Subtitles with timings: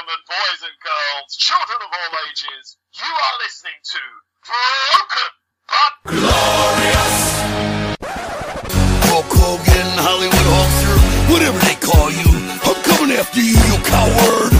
[0.00, 4.00] gentlemen, boys and girls, children of all ages, you are listening to
[4.48, 5.30] Broken
[5.68, 7.16] But Glorious!
[9.10, 10.96] Hulk Hogan, Hollywood Hulkster,
[11.32, 12.32] whatever they call you,
[12.64, 14.59] I'm coming after you, you coward!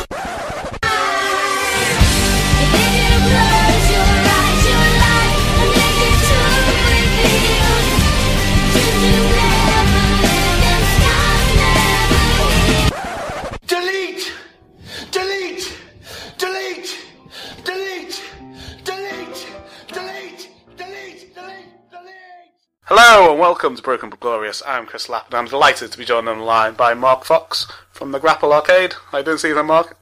[23.50, 24.62] Welcome to Broken but Glorious.
[24.64, 28.20] I'm Chris Lapp and I'm delighted to be joined online by Mark Fox from the
[28.20, 28.92] Grapple Arcade.
[28.92, 29.96] I How you doing, Stephen Mark?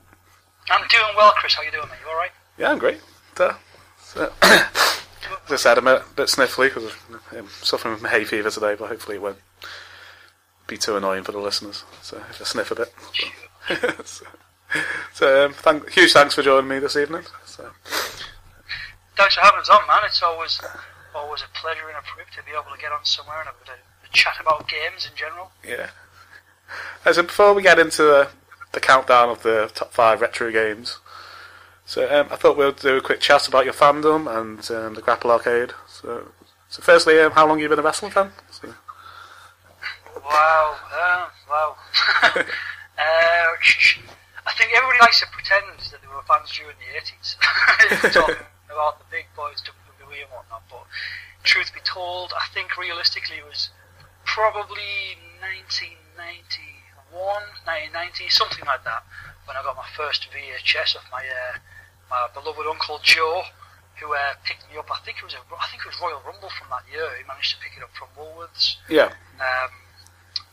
[0.71, 1.55] I'm doing well, Chris.
[1.55, 1.97] How you doing, mate?
[2.05, 2.31] You all right?
[2.59, 3.01] Yeah, I'm great.
[3.41, 3.55] Uh,
[4.03, 5.01] so, as
[5.51, 6.93] I said, I'm a bit sniffly because
[7.33, 9.39] I'm suffering from hay fever today, but hopefully it won't
[10.67, 11.85] be too annoying for the listeners.
[12.03, 12.93] So if I sniff a bit.
[14.07, 14.27] so,
[15.15, 17.23] so um, thank, huge thanks for joining me this evening.
[17.47, 17.71] So,
[19.17, 20.01] Thanks for having us on, man.
[20.05, 20.61] It's always
[21.19, 23.57] always a pleasure and a privilege to be able to get on somewhere and have
[23.69, 25.51] a chat about games in general.
[25.67, 25.91] yeah.
[27.05, 28.29] Uh, So before we get into the,
[28.73, 30.99] the countdown of the top five retro games,
[31.87, 35.01] so um, I thought we'll do a quick chat about your fandom and um, the
[35.01, 35.73] Grapple Arcade.
[35.89, 36.29] So,
[36.69, 38.33] so firstly, um, how long have you been a wrestling fan?
[38.51, 38.69] So,
[40.25, 41.77] Wow, um, wow.
[42.23, 42.43] uh,
[42.99, 48.13] I think everybody likes to pretend that they were fans during the 80s.
[48.13, 48.37] Talking
[48.71, 49.63] about the big boys,
[50.23, 50.87] And whatnot, but
[51.45, 53.71] truth be told, I think realistically it was
[54.25, 57.15] probably 1991,
[57.65, 59.03] 1990, something like that,
[59.47, 61.59] when I got my first VHS of my uh,
[62.11, 63.43] my beloved uncle Joe,
[64.01, 64.89] who uh, picked me up.
[64.91, 67.09] I think it was a, I think it was Royal Rumble from that year.
[67.19, 68.77] He managed to pick it up from Woolworths.
[68.89, 69.71] yeah, Um,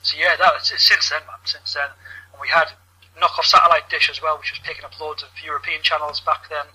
[0.01, 1.39] so yeah, that was since then, man.
[1.45, 1.89] Since then,
[2.33, 2.71] and we had
[3.19, 6.65] knockoff satellite dish as well, which was picking up loads of European channels back then,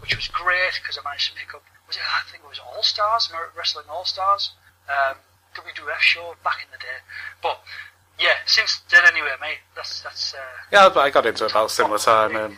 [0.00, 1.62] which was great because I managed to pick up.
[1.86, 2.02] Was it?
[2.02, 4.52] I think it was All Stars, Wrestling All Stars,
[4.88, 5.16] um,
[5.54, 6.98] WWF show back in the day.
[7.42, 7.60] But
[8.18, 9.58] yeah, since then anyway, mate.
[9.74, 10.34] That's that's.
[10.34, 10.38] Uh,
[10.72, 10.88] yeah.
[10.88, 12.36] But I got into it about a similar time.
[12.36, 12.56] Um,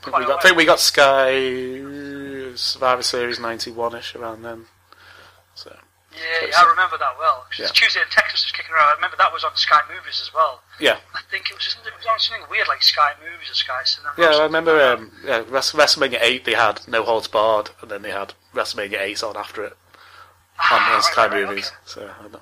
[0.00, 4.66] I think we got, I think we got Sky Survivor Series '91ish around then.
[6.12, 7.46] Yeah, yeah, I remember that well.
[7.58, 7.66] Yeah.
[7.72, 8.88] Tuesday in Texas was kicking around.
[8.92, 10.60] I remember that was on Sky Movies as well.
[10.78, 13.80] yeah, I think it was, it, was on something weird like Sky Movies or Sky
[13.84, 14.12] Cinema.
[14.18, 14.36] yeah.
[14.38, 16.44] I remember like um, yeah, WrestleMania eight.
[16.44, 20.78] They had No Holds Barred, and then they had WrestleMania eight on after it on
[20.80, 21.68] Ah, on Sky right, Movies.
[21.68, 21.76] okay.
[21.86, 22.40] So I don't know.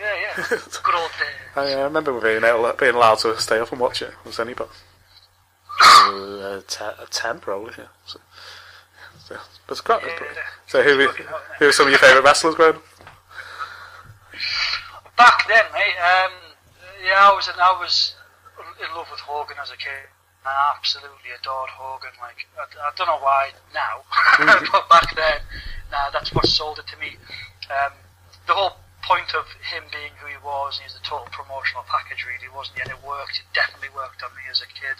[0.00, 0.44] Yeah, yeah.
[0.82, 1.56] Good old days.
[1.56, 4.14] I, uh, remember being able, being allowed to stay up and watch it.
[4.24, 4.68] Was any but
[5.80, 7.74] uh, uh, ten probably.
[7.76, 7.86] Yeah.
[8.06, 8.20] So,
[9.28, 10.42] so, quite, Yeah.
[10.66, 11.12] so who were-
[11.58, 12.82] who are some of your favourite wrestlers, Graham?
[15.16, 16.32] Back then, mate, um,
[17.02, 18.14] yeah, I was in, I was
[18.80, 20.08] in love with Hogan as a kid.
[20.46, 22.14] I absolutely adored Hogan.
[22.22, 24.06] Like, I, I don't know why now,
[24.72, 25.42] but back then,
[25.90, 27.16] nah, that's what sold it to me.
[27.68, 27.92] Um,
[28.46, 31.84] the whole point of him being who he was, and he was a total promotional
[31.90, 32.82] package, really, wasn't he?
[32.82, 33.42] And it worked.
[33.42, 34.96] It definitely worked on me as a kid.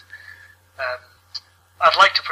[0.77, 1.18] Um, I'd like to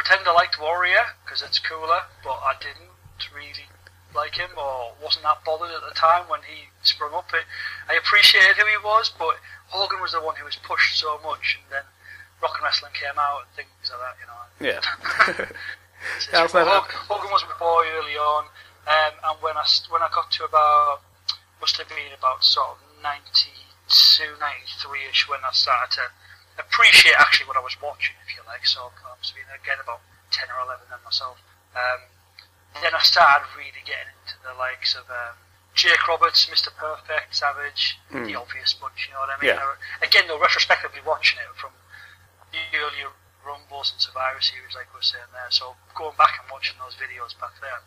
[0.07, 2.95] pretend I liked Warrior because it's cooler, but I didn't
[3.35, 3.67] really
[4.15, 7.27] like him or wasn't that bothered at the time when he sprung up.
[7.33, 7.43] It,
[7.91, 9.35] I appreciated who he was, but
[9.67, 11.83] Hogan was the one who was pushed so much, and then
[12.41, 14.43] rock and wrestling came out and things like that, you know.
[14.63, 15.45] Yeah.
[16.31, 16.69] Yeah, Hogan,
[17.09, 18.45] Hogan was my boy early on,
[18.85, 21.01] um, and when I when I got to about
[21.59, 26.05] must have been about sort of 92, 93 ish when I started to
[26.59, 28.65] appreciate actually what I was watching, if you like.
[28.65, 30.01] So I was being again about
[30.31, 31.37] ten or eleven then myself.
[31.77, 32.01] Um,
[32.81, 35.37] then I started really getting into the likes of um,
[35.73, 36.69] Jake Roberts, Mr.
[36.73, 39.07] Perfect, Savage, the obvious bunch.
[39.09, 39.53] You know what I mean?
[39.53, 40.05] Yeah.
[40.05, 41.73] Again, though, retrospectively watching it from
[42.53, 43.09] the earlier
[43.45, 45.49] Rumbles and Survivor Series, like we were saying there.
[45.49, 47.81] So going back and watching those videos back then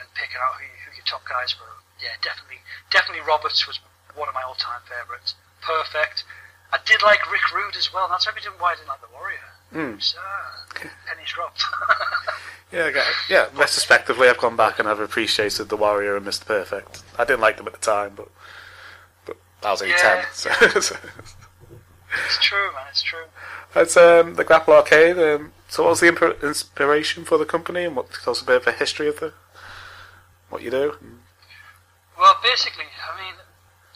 [0.00, 2.62] and picking out who, who your top guys were, yeah, definitely,
[2.94, 3.80] definitely Roberts was
[4.14, 5.34] one of my all-time favourites.
[5.60, 6.24] Perfect.
[6.74, 8.04] I did like Rick Rude as well.
[8.04, 9.38] and That's everything why I didn't like the Warrior.
[9.72, 10.02] Mm.
[10.02, 10.18] So,
[11.06, 11.64] pennies dropped.
[12.72, 13.04] Yeah, okay.
[13.30, 13.46] yeah.
[13.54, 16.44] Retrospectively, I've gone back and I've appreciated the Warrior and Mr.
[16.44, 17.04] Perfect.
[17.16, 18.28] I didn't like them at the time, but
[19.24, 20.24] but I was only Yeah.
[20.24, 20.24] ten.
[20.32, 20.50] So,
[20.80, 20.96] so.
[22.26, 22.82] it's true, man.
[22.90, 23.26] It's true.
[23.76, 25.16] It's um, the Grapple Arcade.
[25.18, 28.44] Um, so, what was the imp- inspiration for the company, and what tell us a
[28.44, 29.32] bit of a history of the
[30.48, 30.96] what you do?
[32.18, 33.34] Well, basically, I mean,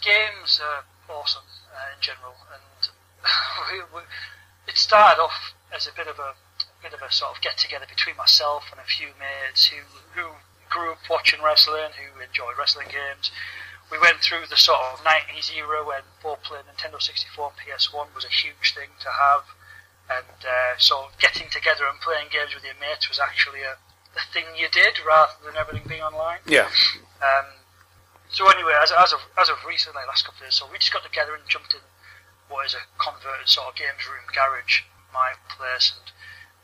[0.03, 1.43] games are awesome
[1.75, 2.63] uh, in general, and
[4.69, 6.35] it started off as a bit of a,
[6.83, 9.83] bit of a sort of get together between myself and a few mates who
[10.15, 10.37] who
[10.71, 13.31] grew up watching wrestling, who enjoyed wrestling games.
[13.91, 18.15] We went through the sort of 90s era when both playing Nintendo 64 and PS1
[18.15, 19.49] was a huge thing to have.
[20.13, 23.81] and uh, so getting together and playing games with your mates was actually a,
[24.17, 26.41] a thing you did rather than everything being online.
[26.45, 26.69] Yeah.
[27.25, 27.49] Um,
[28.29, 30.93] so anyway, as, as of as of recently, last couple of years, so we just
[30.93, 31.81] got together and jumped in
[32.49, 36.13] what is a converted sort of games room garage, my place, and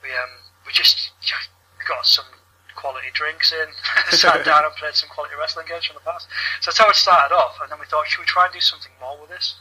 [0.03, 1.41] we um we just yeah,
[1.87, 2.29] got some
[2.75, 3.69] quality drinks in,
[4.11, 6.27] sat down and played some quality wrestling games from the past.
[6.61, 8.61] So that's how it started off, and then we thought, should we try and do
[8.61, 9.57] something more with this?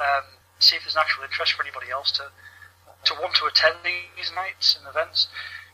[0.00, 2.30] Um, see if there's an actual interest for anybody else to
[3.04, 5.28] to want to attend these nights and events.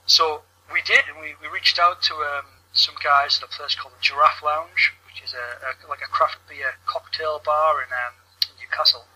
[0.06, 0.42] So
[0.72, 3.94] we did, and we, we reached out to um, some guys at a place called
[3.94, 8.14] the Giraffe Lounge, which is a, a like a craft beer cocktail bar in, um,
[8.50, 9.06] in Newcastle,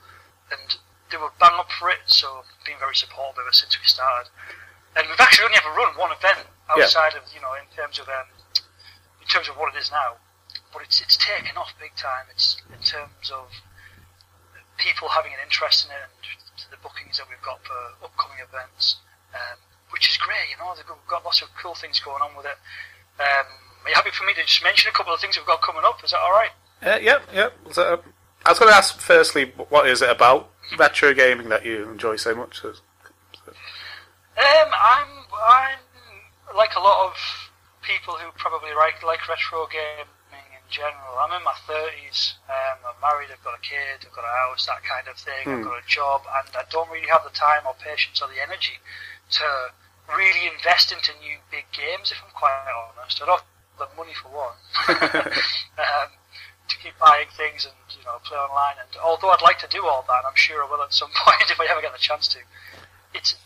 [0.50, 0.76] and
[1.10, 2.00] they were bang up for it.
[2.06, 4.30] So been very supportive ever since we started.
[4.96, 6.46] And we've actually only ever run one event
[6.76, 6.84] Yeah.
[6.84, 8.28] outside of you know in terms of um,
[9.20, 10.16] in terms of what it is now,
[10.72, 12.26] but it's it's taken off big time.
[12.30, 13.50] It's in terms of
[14.76, 18.96] people having an interest in it and the bookings that we've got for upcoming events,
[19.34, 19.58] um,
[19.90, 20.50] which is great.
[20.50, 22.58] You know, we've got- lots of cool things going on with it.
[23.20, 23.46] Um,
[23.84, 25.84] are you happy for me to just mention a couple of things we've got coming
[25.84, 26.02] up?
[26.02, 26.50] Is that all right?
[26.82, 27.48] Uh, yeah, yeah.
[27.70, 27.96] So, uh,
[28.46, 32.16] I was going to ask firstly, what is it about retro gaming that you enjoy
[32.16, 32.62] so much?
[32.64, 32.74] Um,
[34.36, 35.78] I'm I'm
[36.56, 37.16] like a lot of
[37.82, 41.16] people who probably like like retro gaming in general.
[41.20, 42.34] I'm in my thirties.
[42.48, 43.30] Um, I'm married.
[43.32, 44.04] I've got a kid.
[44.04, 44.66] I've got a house.
[44.66, 45.44] That kind of thing.
[45.48, 48.42] I've got a job, and I don't really have the time or patience or the
[48.42, 48.76] energy
[49.40, 49.46] to
[50.12, 52.12] really invest into new big games.
[52.12, 54.56] If I'm quite honest, I don't have the money for one.
[55.80, 56.08] um,
[56.68, 58.76] to keep buying things and you know play online.
[58.80, 61.50] And although I'd like to do all that, I'm sure I will at some point
[61.50, 62.38] if I ever get the chance to.
[63.14, 63.36] It's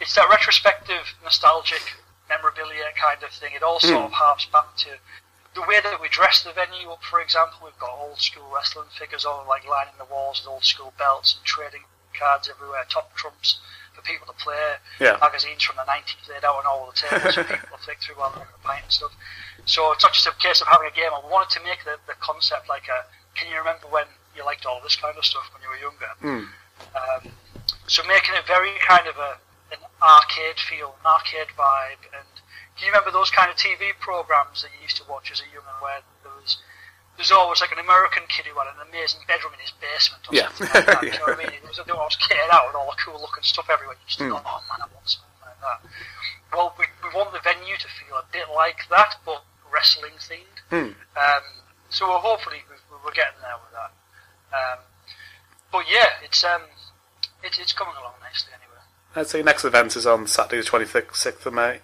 [0.00, 1.82] it's that retrospective, nostalgic
[2.28, 3.52] memorabilia kind of thing.
[3.54, 4.20] It all sort of hmm.
[4.20, 4.90] harps back to
[5.54, 7.02] the way that we dress the venue up.
[7.02, 10.64] For example, we've got old school wrestling figures all like lining the walls with old
[10.64, 11.82] school belts and trading
[12.18, 13.58] cards everywhere, top trumps
[13.98, 15.18] for people to play, Yeah.
[15.20, 18.14] magazines from the 90s laid out on all the tables for people to flick through
[18.14, 19.10] while they're having a pint and stuff.
[19.66, 21.10] So it's not just a case of having a game.
[21.10, 23.02] I wanted to make the, the concept like a.
[23.34, 26.10] Can you remember when you liked all this kind of stuff when you were younger?
[26.94, 27.32] Um,
[27.86, 29.36] so making it very kind of a
[29.74, 32.00] an arcade feel, an arcade vibe.
[32.16, 32.24] And
[32.78, 35.48] do you remember those kind of TV programs that you used to watch as a
[35.52, 36.56] young and where there was
[37.18, 40.32] there's always like an American kid who had an amazing bedroom in his basement or
[40.38, 40.48] Yeah.
[40.54, 41.02] something like that.
[41.10, 41.52] You know what I mean?
[41.58, 43.98] It was, they were always kitted out with all the cool looking stuff everywhere.
[43.98, 45.78] You just thought, oh man, I want something like that.
[46.54, 50.62] Well, we, we want the venue to feel a bit like that, but wrestling themed.
[50.72, 51.44] Um,
[51.90, 53.90] so we're hopefully we're, we're getting there with that.
[54.54, 54.78] Um,
[55.72, 56.62] but yeah, it's um,
[57.42, 58.80] it, it's coming along nicely anyway.
[59.16, 61.80] I'd say next event is on Saturday, the 26th of May.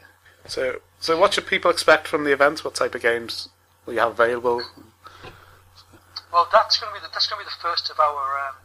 [0.47, 2.65] So, so what should people expect from the event?
[2.65, 3.49] What type of games
[3.85, 4.63] will you have available?
[6.35, 8.59] Well, that's going to be the, that's going to be the first of our um,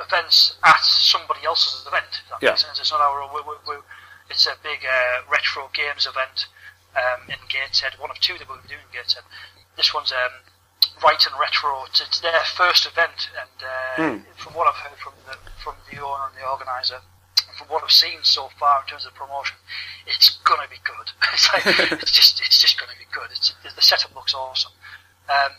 [0.00, 2.24] events at somebody else's event.
[2.32, 2.56] That Yeah.
[2.56, 2.80] makes sense.
[2.80, 3.28] It's not our.
[3.28, 3.76] We, we, we,
[4.32, 6.48] it's a big uh, retro games event
[6.96, 7.92] um, in Gateshead.
[8.00, 9.24] One of two that we'll be doing in Gateshead.
[9.76, 10.32] This one's um,
[11.04, 11.84] Right and Retro.
[11.92, 16.00] It's, it's their first event, and uh, from what I've heard from the from the
[16.00, 17.04] owner and the organizer,
[17.60, 19.56] from what I've seen so far in terms of promotion,
[20.08, 21.12] it's gonna be good.
[21.36, 21.66] it's, like,
[22.00, 23.28] it's just it's just gonna be good.
[23.30, 24.72] It's, the setup looks awesome.
[25.28, 25.52] Um,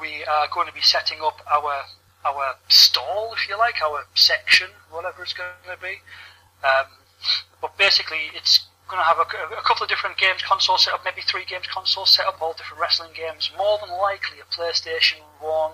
[0.00, 1.84] we are going to be setting up our
[2.24, 6.00] our stall, if you like, our section, whatever it's going to be.
[6.64, 6.86] Um,
[7.60, 11.04] but basically, it's going to have a, a couple of different games console set up,
[11.04, 13.50] maybe three games console set up, all different wrestling games.
[13.56, 15.72] More than likely, a PlayStation One,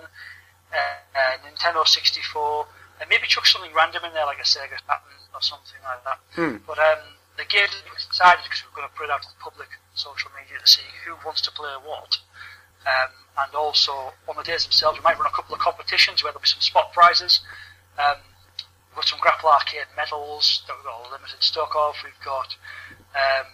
[0.75, 2.67] uh, a Nintendo 64,
[3.01, 6.19] and maybe chuck something random in there like a Sega Saturn or something like that.
[6.67, 9.41] But um, the games we decided because we're going to put it out to the
[9.41, 12.19] public, social media, to see who wants to play what.
[12.87, 13.93] Um, and also
[14.29, 16.61] on the days themselves, we might run a couple of competitions where there'll be some
[16.61, 17.41] spot prizes.
[17.99, 18.21] Um,
[18.91, 21.97] we've got some Grapple Arcade medals that we've got a limited stock of.
[22.05, 22.57] We've got,
[23.15, 23.47] um,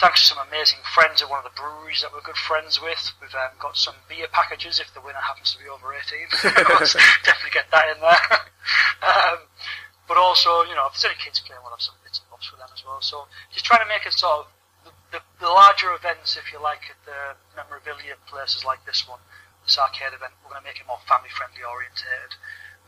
[0.00, 3.00] thanks to some amazing friends at one of the breweries that we're good friends with,
[3.20, 6.28] we've um, got some beer packages if the winner happens to be over 18.
[7.24, 8.20] Definitely get that in there.
[9.06, 9.38] um,
[10.08, 12.48] but also, you know, if there's any kids playing, we'll have some bits and bobs
[12.48, 13.00] for them as well.
[13.00, 14.52] So just trying to make it sort of
[15.12, 19.20] the, the, the larger events, if you like, at the memorabilia places like this one,
[19.62, 22.34] this arcade event, we're going to make it more family friendly orientated.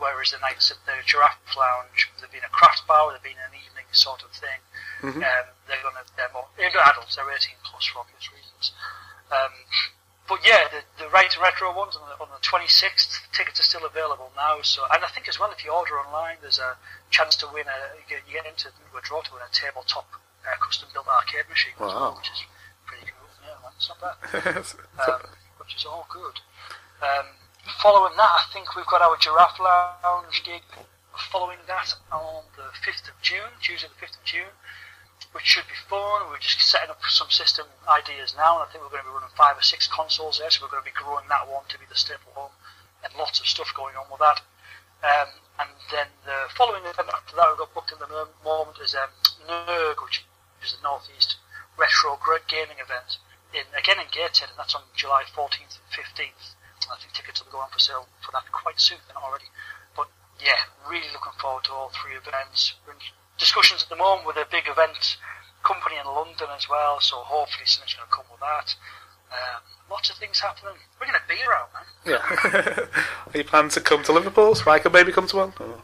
[0.01, 3.55] Whereas the nights at the Giraffe Lounge, there've been a craft bar, there've been an
[3.55, 4.59] evening sort of thing,
[5.23, 8.75] um, they're going to they're more they're adults, they're 18 plus for obvious reasons.
[9.31, 9.55] Um,
[10.27, 13.87] but yeah, the, the right retro ones on the, on the 26th, tickets are still
[13.87, 14.59] available now.
[14.67, 16.75] So, and I think as well, if you order online, there's a
[17.11, 20.11] chance to win a you get, you get into a draw to win a tabletop
[20.47, 21.89] uh, custom built arcade machine, as Wow.
[21.89, 22.45] well, which is
[22.87, 23.29] pretty cool.
[23.43, 24.17] Yeah, man, it's not bad.
[25.09, 25.21] um,
[25.59, 26.41] which is all good.
[27.03, 27.27] Um,
[27.81, 30.63] following that, I think we've got our Giraffe Lounge gig
[31.31, 34.53] following that on the 5th of June, Tuesday the 5th of June,
[35.33, 36.27] which should be fun.
[36.29, 39.15] We're just setting up some system ideas now, and I think we're going to be
[39.15, 41.79] running five or six consoles there, so we're going to be growing that one to
[41.79, 42.51] be the staple home,
[43.05, 44.43] and lots of stuff going on with that.
[45.05, 45.29] Um,
[45.61, 48.11] and then the following event after that we've got booked in the
[48.43, 49.11] moment is um,
[49.47, 50.25] NERG, which
[50.65, 51.37] is the Northeast
[51.77, 52.19] Retro
[52.49, 53.19] Gaming event,
[53.53, 56.55] in again in Gateshead, and that's on July 14th and 15th.
[56.91, 59.49] I think tickets will go on for sale for that quite soon then already.
[59.97, 60.09] But
[60.41, 62.75] yeah, really looking forward to all three events.
[62.87, 62.99] We're in
[63.39, 65.17] discussions at the moment with a big event
[65.65, 68.75] company in London as well, so hopefully something's going to come with that.
[69.33, 70.77] Um, lots of things happening.
[71.01, 71.87] We're going to be around, man.
[72.05, 72.87] Yeah.
[73.33, 75.53] Are you planning to come to Liverpool so I can maybe come to one?
[75.59, 75.81] Or?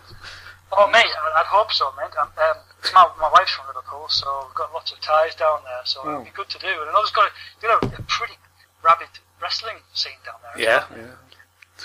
[0.72, 2.12] Oh, mate, I- I'd hope so, mate.
[2.20, 5.60] Um, um, 'cause my, my wife's from Liverpool, so we've got lots of ties down
[5.64, 6.12] there, so Oh.
[6.14, 6.68] it'd be good to do.
[6.68, 7.32] And I know there's got a,
[7.62, 8.36] you know, a pretty
[8.82, 9.08] rabid
[9.40, 10.56] wrestling scene down there.
[10.62, 10.98] Yeah, well.
[10.98, 11.84] yeah.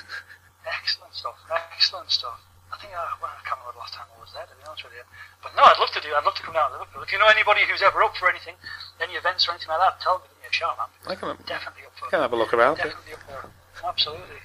[0.66, 1.36] Excellent stuff.
[1.76, 2.40] Excellent stuff.
[2.74, 4.66] I think uh, well, I can't remember the last time I was there, to be
[4.68, 5.06] honest with you.
[5.46, 6.10] But no, I'd love to do.
[6.12, 7.04] I'd love to come down to Liverpool.
[7.06, 8.56] If you know anybody who's ever up for anything,
[9.00, 10.26] any events or anything like that, tell me.
[10.34, 10.90] Give me a shout, man.
[11.08, 12.10] I can, Definitely up for.
[12.10, 12.78] can have a look around.
[12.82, 12.90] Yeah.
[12.92, 13.46] Definitely up there.
[13.86, 14.42] Absolutely.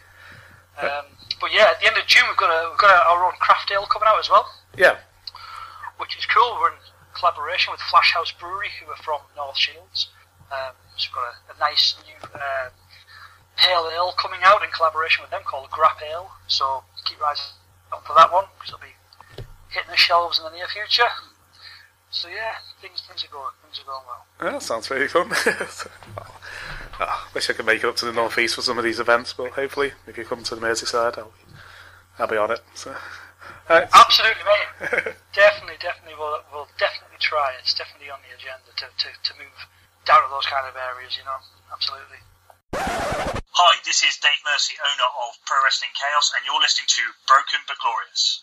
[0.80, 1.04] Um,
[1.40, 3.32] but yeah, at the end of June we've got a, we've got a, our own
[3.40, 4.96] craft ale coming out as well, yeah.
[6.00, 6.56] Which is cool.
[6.60, 6.80] We're in
[7.14, 10.08] collaboration with Flash House Brewery, who are from North Shields.
[10.50, 12.72] Um, so we've got a, a nice new um,
[13.56, 16.30] pale ale coming out in collaboration with them called Grap Ale.
[16.48, 17.52] So keep your eyes
[17.92, 21.10] out for that one because it'll be hitting the shelves in the near future.
[22.10, 24.52] So yeah, things things are going things are going well.
[24.52, 25.30] Yeah, sounds really fun.
[27.00, 28.98] oh, wish I could make it up to the North East for some of these
[28.98, 31.54] events, but hopefully, if you come to the Merseyside, I'll be,
[32.18, 32.60] I'll be on it.
[32.74, 32.96] So,
[33.70, 33.88] alright.
[33.94, 35.14] Absolutely, mate.
[35.32, 37.54] definitely, definitely, we'll, we'll definitely try.
[37.62, 39.54] It's definitely on the agenda to, to, to move
[40.04, 41.38] down to those kind of areas, you know.
[41.70, 42.20] Absolutely.
[42.74, 47.60] Hi, this is Dave Mercy, owner of Pro Wrestling Chaos, and you're listening to Broken
[47.68, 48.42] but Glorious.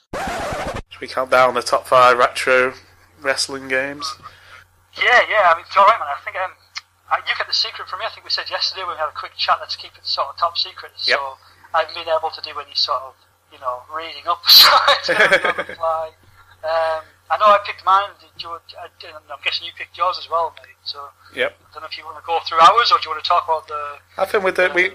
[0.89, 2.74] Should we count down the top five retro
[3.22, 4.05] wrestling games?
[4.98, 5.51] Yeah, yeah.
[5.51, 6.10] I mean, it's all right, man.
[6.10, 6.51] I think um,
[7.12, 8.05] uh, you get the secret from me.
[8.05, 9.57] I think we said yesterday when we had a quick chat.
[9.60, 10.91] Let's keep it sort of top secret.
[11.05, 11.17] Yep.
[11.17, 11.38] So
[11.74, 13.13] I haven't been able to do any sort of,
[13.51, 14.42] you know, reading up.
[14.50, 16.10] So it's going to be on the fly.
[16.63, 18.10] Um, I know I picked mine.
[18.20, 20.75] Did you, I, I'm guessing you picked yours as well, mate.
[20.84, 21.00] So
[21.36, 21.58] Yep.
[21.60, 23.27] I don't know if you want to go through ours or do you want to
[23.27, 23.98] talk about the.
[24.18, 24.92] I think we do, we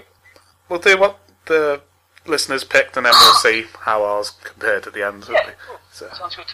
[0.69, 1.81] we'll do what the
[2.25, 5.25] listeners picked, and then we'll see how ours compared at the end.
[5.29, 5.77] Yeah, cool.
[5.91, 6.45] So, Sounds good.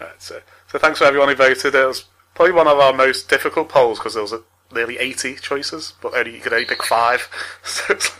[0.00, 1.74] right, so, so thanks for everyone who voted.
[1.74, 4.40] It was probably one of our most difficult polls because there was uh
[4.72, 7.28] nearly 80 choices, but only you could only pick five.
[7.64, 8.10] So it's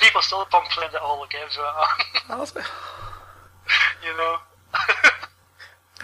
[0.00, 2.36] People still complain that all the games are on.
[2.36, 2.64] I was like,
[4.04, 4.36] you know.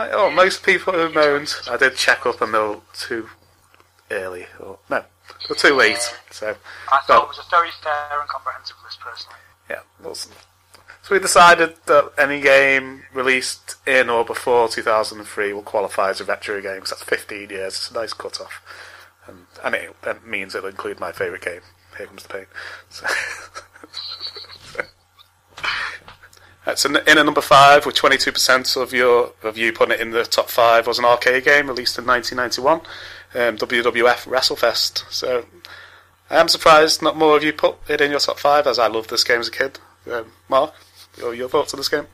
[0.00, 3.28] oh, most people who moaned, I did check up and they were too
[4.10, 6.14] early, or no, they were too late.
[6.30, 6.56] So,
[6.90, 9.38] I thought Well- it was a very fair and comprehensive list, personally.
[9.70, 10.32] yeah, awesome.
[11.02, 16.24] So we decided that any game released in or before 2003 will qualify as a
[16.24, 17.74] retro game because that's 15 years.
[17.74, 18.62] It's a nice cut off.
[19.26, 21.62] And, and it, that means it'll include my favourite game,
[21.96, 22.46] Here Comes the Pain.
[22.88, 23.06] So,
[26.74, 30.24] so in at number five, with 22% of your of you putting it in the
[30.24, 32.80] top five, was an arcade game released in 1991,
[33.34, 35.04] um, WWF WrestleFest.
[35.10, 35.44] So
[36.30, 38.88] I am surprised not more of you put it in your top five, as I
[38.88, 39.78] loved this game as a kid.
[40.10, 40.74] Um, Mark,
[41.18, 42.06] your, your thoughts on this game?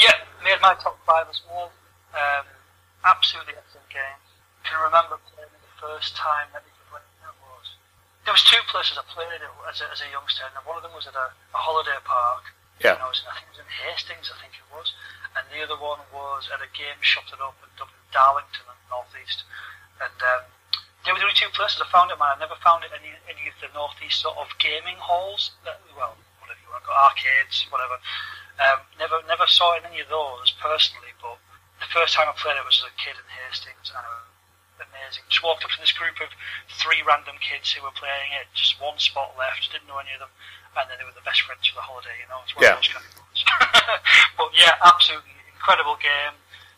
[0.00, 1.70] Yeah, made my top five as well.
[2.14, 2.44] Um,
[3.04, 4.18] absolutely excellent game.
[4.64, 6.73] Can remember playing it the first time that it.
[8.24, 10.84] There was two places I played it as a, as a youngster, and one of
[10.84, 12.48] them was at a, a holiday park.
[12.80, 12.96] Yeah.
[12.96, 14.96] And I, was, I think it was in Hastings, I think it was.
[15.36, 18.76] And the other one was at a game shop that opened up in Darlington in
[18.80, 19.44] the northeast.
[20.00, 20.42] And um,
[21.04, 22.38] they were the only two places I found it, man.
[22.38, 25.52] I never found it in any, any of the northeast sort of gaming halls.
[25.68, 28.00] That, well, whatever you want to call arcades, whatever.
[28.54, 31.38] Um, never never saw it in any of those personally, but
[31.82, 34.33] the first time I played it was as a kid in Hastings, and was
[34.80, 35.22] amazing.
[35.30, 36.30] Just walked up to this group of
[36.82, 40.20] three random kids who were playing it, just one spot left, didn't know any of
[40.24, 40.32] them,
[40.78, 42.42] and then they were the best friends for the holiday, you know.
[42.42, 42.74] It's one Yeah.
[42.76, 43.38] of those kind of things.
[44.38, 46.34] but yeah, absolutely incredible game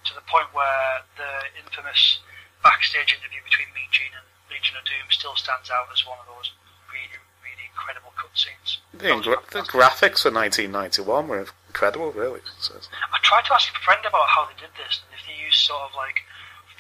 [0.09, 2.21] to the point where the infamous
[2.63, 6.27] backstage interview between Mean Gene, and Legion of Doom still stands out as one of
[6.31, 6.53] those
[6.93, 8.79] really, really incredible cutscenes.
[8.95, 12.41] The, gra- the graphics for 1991 were incredible, really.
[12.61, 12.75] So,
[13.13, 15.59] I tried to ask a friend about how they did this, and if they used
[15.67, 16.23] sort of like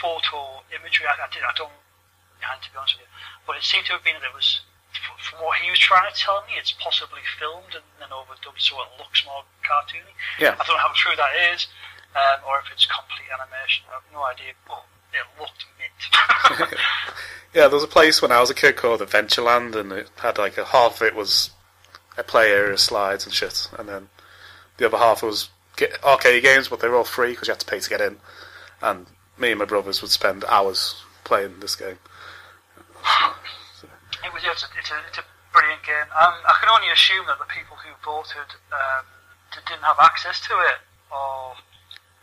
[0.00, 1.06] photo imagery.
[1.06, 1.42] I, I did.
[1.42, 1.72] I don't
[2.38, 3.12] behind to be honest with you,
[3.46, 4.60] but it seemed to have been that it was
[5.18, 8.76] from what he was trying to tell me, it's possibly filmed and then overdubbed so
[8.80, 10.12] it looks more cartoony.
[10.38, 10.56] Yeah.
[10.58, 11.66] I don't know how true that is,
[12.14, 13.84] um, or if it's complete animation.
[13.90, 16.70] I have no idea, but it looked mint.
[17.54, 20.38] yeah, there was a place when I was a kid called Adventureland, and it had
[20.38, 21.50] like a half of it was
[22.16, 24.08] a play area slides and shit, and then
[24.78, 25.50] the other half was
[26.04, 28.16] arcade games, but they were all free because you had to pay to get in.
[28.80, 29.06] And
[29.38, 31.98] me and my brothers would spend hours playing this game.
[34.24, 36.08] It was, yeah, it's, a, it's, a, it's a brilliant game.
[36.14, 39.04] Um, I can only assume that the people who voted um,
[39.68, 40.78] didn't have access to it
[41.10, 41.54] or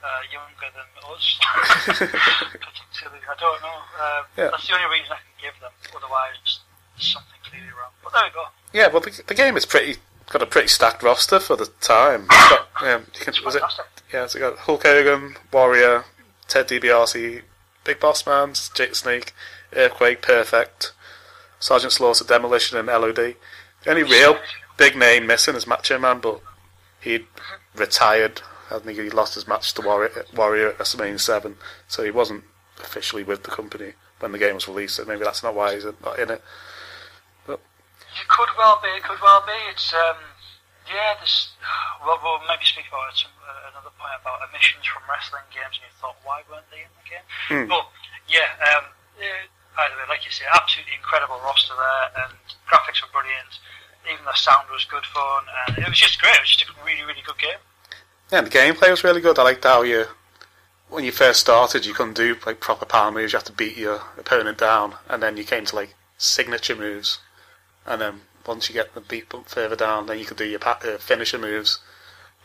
[0.03, 1.39] uh, younger than us.
[1.88, 3.79] Particularly, I don't know.
[4.00, 4.50] Um, Yeah.
[4.51, 5.72] That's the only reason I can give them.
[5.96, 6.60] Otherwise,
[6.96, 7.91] there's something clearly wrong.
[8.03, 8.46] But there we go.
[8.74, 9.98] Yeah, well, the, the game is pretty
[10.29, 12.25] got a pretty stacked roster for the time.
[12.27, 13.63] Got, um, you can, was it?
[14.12, 16.05] Yeah, it's got Hulk Hogan, Warrior,
[16.53, 17.41] Ted DiBiase,
[17.83, 19.33] Big Boss Man, Jake Snake,
[19.75, 20.93] Earthquake, Perfect,
[21.60, 23.15] Sergeant Slaughter, Demolition, and LOD.
[23.15, 23.36] The
[23.88, 24.38] only real
[24.77, 26.41] big name missing is Macho Man, but
[27.01, 27.25] he
[27.75, 28.43] retired.
[28.69, 31.55] I think he lost his match to Warrior, Warrior at WrestleMania 7,
[31.88, 32.43] so he wasn't
[32.79, 35.86] officially with the company when the game was released, so maybe that's not why he's
[35.86, 36.43] not in it.
[37.48, 38.89] It could well be.
[38.89, 39.53] It could well be.
[39.72, 40.17] It's um,
[40.87, 41.15] yeah.
[41.19, 41.53] This
[42.03, 45.79] well, we'll maybe speak about it some, uh, another point about emissions from wrestling games,
[45.79, 47.25] and you thought why weren't they in the game?
[47.47, 47.67] Hmm.
[47.71, 47.87] But
[48.27, 48.85] yeah, um,
[49.19, 52.33] uh, either way, like you say, absolutely incredible roster there, and
[52.67, 53.59] graphics were brilliant.
[54.03, 56.35] Even the sound was good fun, and it was just great.
[56.35, 57.61] It was just a really, really good game.
[58.31, 59.39] Yeah, and the gameplay was really good.
[59.39, 60.05] I liked how you,
[60.89, 63.31] when you first started, you couldn't do like proper power moves.
[63.31, 67.19] You had to beat your opponent down, and then you came to like signature moves,
[67.85, 70.59] and then once you get the beat bump further down, then you could do your
[70.59, 71.79] pa- uh, finisher moves.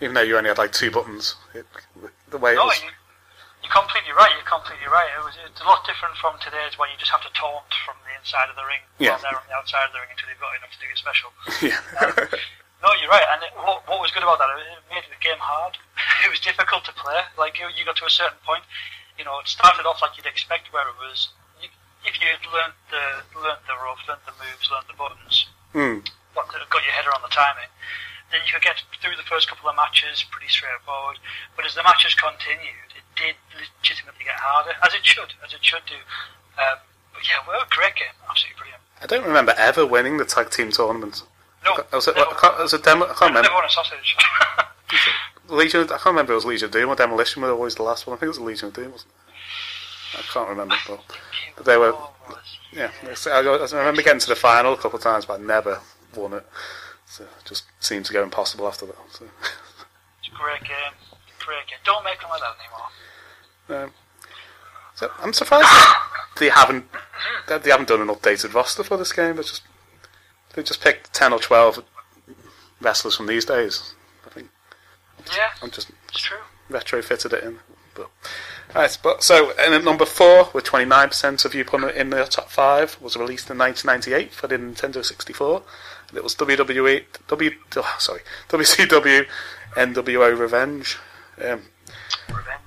[0.01, 1.67] Even though you only had like two buttons, it,
[2.31, 2.91] the way it was, you,
[3.67, 4.31] you're completely right.
[4.39, 5.11] You're completely right.
[5.19, 7.99] It was it's a lot different from today's, where you just have to taunt from
[8.07, 9.19] the inside of the ring Yeah.
[9.19, 11.31] they're on the outside of the ring until you've got enough to do your special.
[11.67, 11.83] yeah,
[12.79, 13.27] No, you're right.
[13.35, 15.75] And it, what, what was good about that, it made the game hard.
[16.25, 17.19] it was difficult to play.
[17.35, 18.63] Like, you, you got to a certain point,
[19.19, 21.35] you know, it started off like you'd expect where it was.
[22.07, 26.01] If you had learnt the, learnt the ropes, learnt the moves, learnt the buttons, Hmm.
[26.35, 27.69] got, got your head around the timing,
[28.33, 31.19] then you could get through the first couple of matches pretty straightforward.
[31.57, 35.65] But as the matches continued, it did legitimately get harder, as it should, as it
[35.65, 35.97] should do.
[36.57, 36.79] Um,
[37.13, 38.15] but yeah, well, a great game.
[38.29, 38.83] Absolutely brilliant.
[39.01, 41.23] I don't remember ever winning the tag team tournament.
[41.65, 43.43] No, Was it, never, I can't, was it demo, I can't remember.
[43.51, 44.17] never won a sausage.
[45.49, 45.83] Legion.
[45.85, 46.33] I can't remember.
[46.33, 48.17] If it was Legion of Doom or Demolition were always the last one.
[48.17, 48.93] I think it was Legion of Doom.
[48.93, 50.19] Wasn't it?
[50.19, 50.77] I can't remember.
[50.87, 51.01] But,
[51.57, 51.95] but they were.
[52.73, 52.91] Yeah,
[53.27, 55.81] I, I remember getting to the final a couple of times, but I never
[56.15, 56.47] won it.
[57.07, 58.97] So it just seemed to go impossible after that.
[59.11, 60.93] So, It's a great game.
[61.39, 61.79] Great game.
[61.85, 62.57] Don't make them like that
[63.71, 63.85] anymore.
[63.87, 63.93] um,
[64.95, 65.69] so I'm surprised
[66.39, 66.85] they haven't
[67.47, 69.37] they haven't done an updated roster for this game.
[69.37, 69.63] They just
[70.55, 71.83] they just picked ten or twelve
[72.81, 73.95] wrestlers from these days.
[74.27, 74.49] I think
[75.35, 76.39] Yeah, I'm just it's true.
[76.69, 77.61] retrofitted it in.
[77.95, 78.11] But,
[78.75, 82.25] right, but so and at number four, with 29% of you putting it in the
[82.25, 85.63] top five, was released in 1998 for the Nintendo 64.
[86.09, 89.27] And it was WWE, W, oh, sorry, WCW
[89.75, 90.99] NWO Revenge.
[91.39, 91.63] Um,
[92.29, 92.61] Revenge.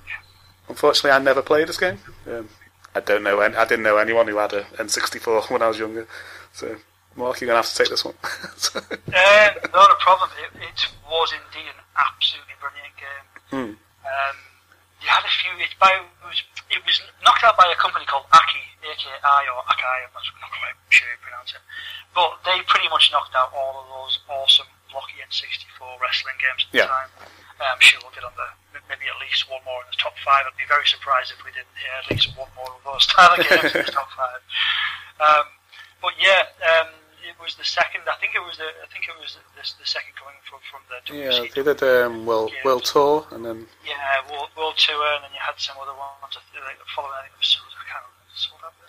[0.69, 1.99] unfortunately, I never played this game.
[2.27, 2.49] Um,
[2.95, 3.41] I don't know.
[3.41, 6.07] I didn't know anyone who had a N64 when I was younger.
[6.53, 6.75] So,
[7.15, 8.15] Mark, you're gonna have to take this one.
[8.23, 8.81] Uh,
[9.73, 10.29] not a problem.
[10.43, 13.49] It, it was indeed an absolutely brilliant game.
[13.49, 13.71] Hmm.
[14.05, 14.35] Um,
[15.01, 15.51] you had a few.
[15.59, 19.59] It, by, it, was, it was knocked out by a company called Aki, A-K-I or
[19.67, 19.97] Akai.
[20.05, 21.63] I'm not, not quite sure how you pronounce it.
[22.13, 26.71] But they pretty much knocked out all of those awesome blocky N64 wrestling games at
[26.71, 26.91] the Yeah.
[26.91, 27.09] time.
[27.61, 28.49] I'm sure we'll get on the
[28.89, 30.43] maybe at least one more in the top five.
[30.49, 33.37] I'd be very surprised if we didn't hear at least one more of those style
[33.37, 34.41] of games in the top five.
[35.21, 35.45] Um,
[36.01, 36.49] but yeah,
[36.81, 36.89] um,
[37.32, 38.04] it was the second.
[38.12, 38.67] I think it was the.
[38.67, 41.56] I think it was the, the, the second coming from from the yeah, WC.
[41.56, 43.96] they did um, World, World Tour, and then Yeah,
[44.28, 46.36] World, World Tour, and then you had some other ones.
[46.36, 47.15] I think, like, following.
[47.15, 47.56] I think it was.
[47.80, 48.04] I can't
[48.60, 48.86] remember.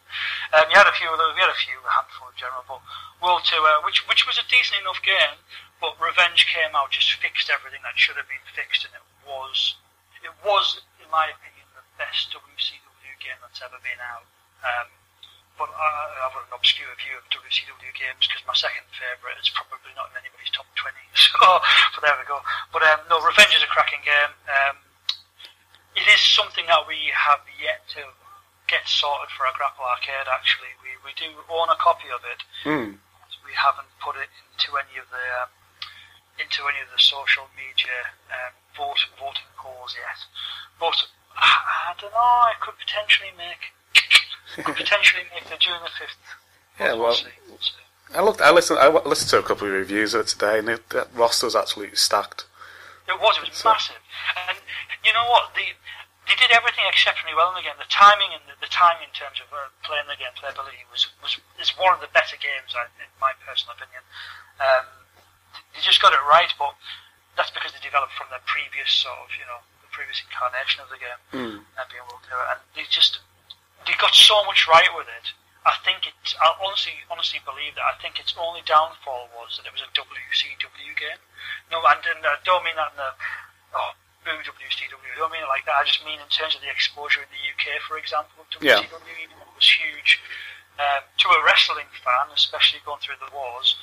[0.53, 1.09] Um, you had a few.
[1.09, 2.83] of those- We had a few, a handful in general, but
[3.23, 5.39] World Tour, which which was a decent enough game,
[5.81, 9.79] but Revenge came out, just fixed everything that should have been fixed, and it was
[10.23, 14.27] it was, in my opinion, the best WCW game that's ever been out.
[14.63, 14.87] Um,
[15.59, 15.89] but I,
[16.23, 20.23] have an obscure view of WCW games because my second favourite is probably not in
[20.23, 20.95] anybody's top 20.
[21.13, 21.39] So,
[21.95, 22.41] but there we go.
[22.73, 24.33] But um, no, Revenge is a cracking game.
[24.49, 24.77] Um,
[25.99, 28.03] it is something that we have yet to
[28.71, 30.25] get sorted for a Grapple Arcade.
[30.31, 32.41] Actually, we we do own a copy of it.
[32.65, 32.97] hmm,
[33.45, 35.51] We haven't put it into any of the um,
[36.41, 40.19] into any of the social media um, vote voting polls yet.
[40.81, 40.97] But
[41.37, 42.33] I, I don't know.
[42.49, 43.77] I could potentially make
[44.61, 46.19] could potentially make the June the fifth.
[46.81, 47.17] Yeah, We'll.
[48.13, 48.41] I looked.
[48.45, 48.79] I listened.
[48.79, 51.57] I listened to a couple of reviews of it today, and it, that roster was
[51.57, 52.45] absolutely stacked.
[53.09, 53.41] It was.
[53.41, 53.97] It was So- massive.
[54.49, 54.59] And
[55.05, 55.55] you know what?
[55.57, 55.65] The
[56.29, 57.75] they did everything exceptionally well in the game.
[57.81, 61.09] The timing and the, the timing in terms of uh, playing the game, playability was
[61.25, 64.05] was is one of the better games, I, in my personal opinion.
[64.61, 64.85] Um,
[65.73, 66.77] they just got it right, but
[67.37, 70.93] that's because they developed from their previous sort of, you know, the previous incarnation of
[70.93, 71.57] the game Mm.
[71.65, 72.47] and being able to do it.
[72.53, 73.25] And they just
[73.87, 75.33] they got so much right with it.
[75.63, 76.15] I think it.
[76.43, 77.87] I honestly, honestly believe that.
[77.87, 81.23] I think its only downfall was that it was a WCW game.
[81.71, 83.11] No, and, and I don't mean that in the
[83.79, 83.95] oh,
[84.27, 85.11] boo WCW.
[85.15, 85.79] I don't mean it like that.
[85.79, 88.83] I just mean in terms of the exposure in the UK, for example, of Yeah.
[88.83, 90.19] WCW even it was huge.
[90.83, 93.79] Um, to a wrestling fan, especially going through the wars,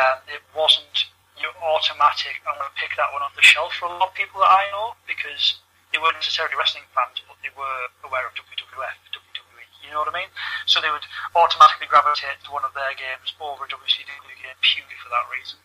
[0.00, 2.40] um, it wasn't your automatic.
[2.48, 4.48] I'm going to pick that one off the shelf for a lot of people that
[4.48, 5.60] I know because
[5.92, 9.27] they weren't necessarily wrestling fans, but they were aware of WWF, WWE.
[9.88, 10.32] You know what I mean?
[10.66, 14.96] So they would automatically gravitate to one of their games over a WCW game purely
[15.00, 15.58] for that reason.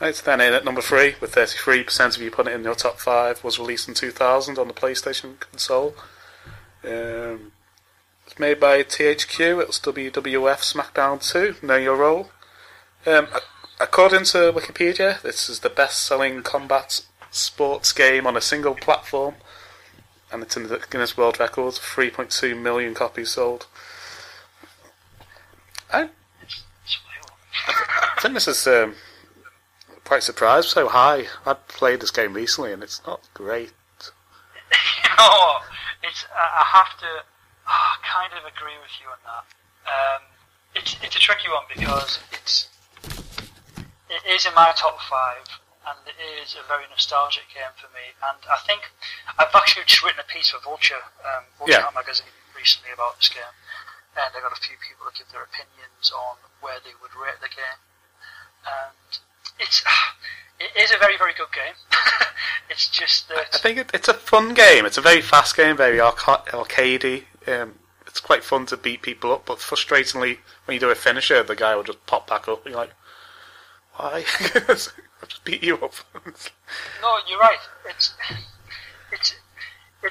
[0.00, 2.98] It's then in at number three with 33% of you putting it in your top
[2.98, 3.44] five.
[3.44, 5.94] Was released in 2000 on the PlayStation console.
[6.84, 7.52] Um,
[8.26, 9.60] it's made by THQ.
[9.60, 11.64] It was WWF SmackDown 2.
[11.64, 12.30] Know your role.
[13.06, 13.28] Um,
[13.78, 19.34] according to Wikipedia, this is the best-selling combat sports game on a single platform,
[20.32, 21.78] and it's in the Guinness World Records.
[21.78, 23.66] 3.2 million copies sold.
[25.92, 26.08] I.
[27.68, 28.94] I think this is um,
[30.04, 31.26] quite surprised so high.
[31.44, 33.72] I played this game recently and it's not great.
[35.18, 35.56] know?
[36.02, 37.24] It's I have to
[37.66, 39.44] ah, kind of agree with you on that.
[39.86, 40.22] Um,
[40.74, 42.68] it's it's a tricky one because it's
[44.10, 45.46] it is in my top five,
[45.86, 48.14] and it is a very nostalgic game for me.
[48.22, 48.90] And I think
[49.38, 51.90] I've actually just written a piece for Vulture, um, Vulture Yeah.
[51.94, 53.54] magazine recently about this game,
[54.16, 57.40] and I got a few people that give their opinions on where they would rate
[57.40, 57.80] the game.
[58.66, 59.18] And
[59.58, 59.82] it's
[60.60, 61.74] it is a very very good game.
[62.70, 64.86] it's just that I think it, it's a fun game.
[64.86, 67.24] It's a very fast game, very arca- arcadey.
[67.46, 67.74] Um,
[68.06, 71.56] it's quite fun to beat people up, but frustratingly, when you do a finisher, the
[71.56, 72.64] guy will just pop back up.
[72.66, 72.92] And you're like,
[73.96, 74.24] why?
[75.22, 75.94] I'll just beat you up.
[77.00, 77.58] No, you're right.
[77.88, 78.14] It's
[79.12, 79.34] it's.
[80.02, 80.10] It,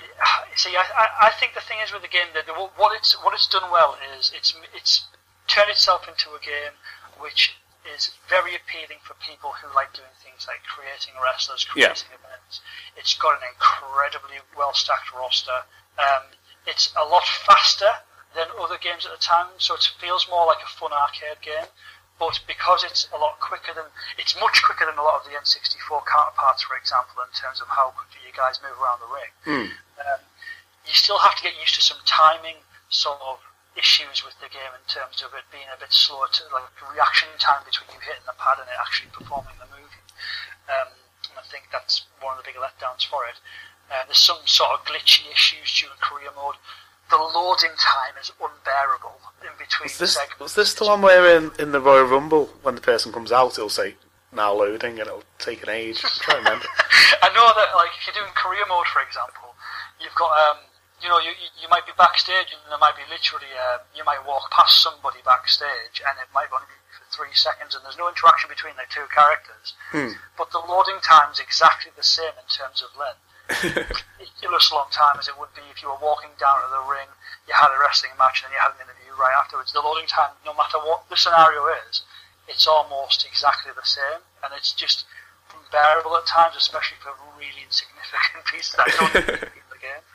[0.56, 3.14] see, I, I, I think the thing is with the game that the, what it's
[3.24, 5.04] what it's done well is it's it's
[5.48, 6.72] turned itself into a game
[7.20, 11.92] which is very appealing for people who like doing things like creating wrestlers, Yeah.
[11.92, 12.62] creating events.
[12.96, 15.68] It's got an incredibly well stacked roster.
[16.00, 16.24] Um,
[16.66, 17.92] it's a lot faster
[18.34, 21.68] than other games at the time, so it feels more like a fun arcade game.
[22.22, 23.90] But because it's a lot quicker than,
[24.22, 27.66] it's much quicker than a lot of the N64 counterparts, for example, in terms of
[27.66, 29.34] how quickly you guys move around the ring.
[29.98, 30.22] Um,
[30.86, 32.62] you still have to get used to some timing
[32.94, 33.42] sort of
[33.74, 37.34] issues with the game in terms of it being a bit slower to like reaction
[37.42, 39.90] time between you hitting the pad and it actually performing the move.
[40.70, 40.94] Um,
[41.26, 43.42] and I think that's one of the big letdowns for it.
[43.90, 46.62] Uh, there's some sort of glitchy issues during career mode.
[47.12, 50.40] The loading time is unbearable in between Was this, segments.
[50.40, 53.60] was this the one where in, in the Royal Rumble, when the person comes out,
[53.60, 53.96] it'll say,
[54.32, 56.00] now loading, and it'll take an age?
[56.04, 56.66] I'm trying to remember.
[57.22, 59.52] I know that, like, if you're doing career mode, for example,
[60.00, 60.64] you've got, um,
[61.04, 64.24] you know, you, you might be backstage and there might be literally, uh, you might
[64.24, 68.08] walk past somebody backstage and it might only be for three seconds and there's no
[68.08, 69.76] interaction between the two characters.
[70.40, 73.20] But the loading time's exactly the same in terms of length.
[73.64, 77.08] Ridiculous long time as it would be if you were walking down to the ring,
[77.48, 79.74] you had a wrestling match, and then you had an interview right afterwards.
[79.74, 82.02] The loading time, no matter what the scenario is,
[82.48, 85.06] it's almost exactly the same, and it's just
[85.54, 89.14] unbearable at times, especially for really insignificant pieces that don't
[89.74, 90.06] the game.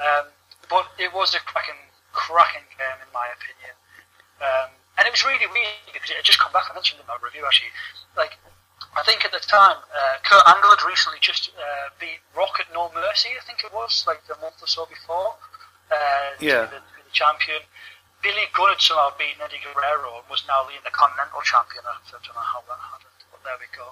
[0.00, 0.30] Um,
[0.68, 1.78] but it was a cracking,
[2.12, 3.74] cracking game in my opinion.
[4.40, 6.70] Um, and it was really weird because it had just come back.
[6.70, 7.74] I mentioned in my review actually.
[8.16, 8.38] Like,
[8.96, 12.72] I think at the time, uh, Kurt Angle had recently just uh, beat Rock at
[12.72, 13.30] No Mercy.
[13.34, 15.34] I think it was like a month or so before.
[15.90, 16.64] Uh, to Yeah.
[16.66, 17.60] be the, to be the champion.
[18.22, 21.84] Billy Gunn had somehow beaten Eddie Guerrero and was now the Intercontinental Champion.
[21.84, 23.84] I don't know how that happened, but there we go.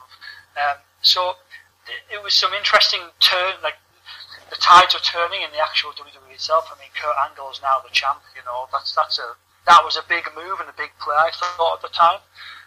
[0.56, 1.36] Um, so
[1.84, 3.76] it, it was some interesting turn, like
[4.48, 6.64] the tides are turning in the actual WWE itself.
[6.72, 8.24] I mean, Kurt Angle is now the champ.
[8.32, 9.36] You know, that's that's a
[9.68, 11.16] that was a big move and a big play.
[11.16, 12.20] I thought at the time.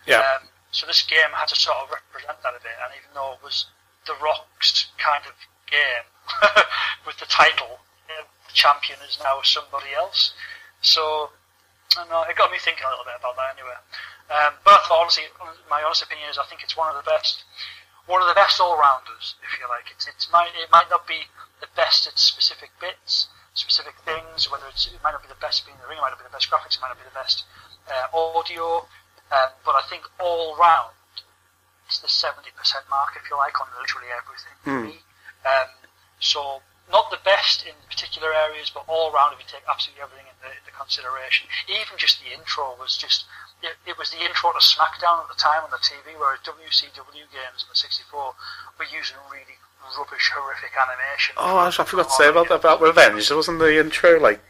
[0.06, 0.22] Yeah.
[0.22, 3.40] Um, so this game had to sort of represent that a bit, and even though
[3.40, 3.72] it was
[4.04, 5.32] the Rock's kind of
[5.72, 6.04] game
[7.08, 7.80] with the title,
[8.12, 10.36] the champion is now somebody else.
[10.84, 11.32] So
[11.96, 13.80] I know, it got me thinking a little bit about that anyway.
[14.28, 15.32] Um, but honestly,
[15.72, 17.48] my honest opinion is I think it's one of the best,
[18.04, 19.88] one of the best all-rounders, if you like.
[19.96, 21.32] It's, it's might, it might not be
[21.64, 25.64] the best at specific bits, specific things, whether it's, it might not be the best
[25.64, 27.08] being in the ring, it might not be the best graphics, it might not be
[27.08, 27.48] the best
[27.88, 28.84] uh, audio,
[29.32, 30.94] um, but I think all round,
[31.88, 32.50] it's the 70%
[32.90, 34.98] mark, if you like, on literally everything for me.
[35.46, 35.70] Um,
[36.20, 40.26] so, not the best in particular areas, but all round, if you take absolutely everything
[40.30, 43.26] into, into consideration, even just the intro was just
[43.64, 47.26] it, it was the intro to SmackDown at the time on the TV, whereas WCW
[47.34, 48.34] games on the 64
[48.78, 49.58] were using really
[49.98, 51.36] rubbish, horrific animation.
[51.38, 53.28] Oh, I, forgot to say about that about Revenge.
[53.28, 54.42] There wasn't the intro like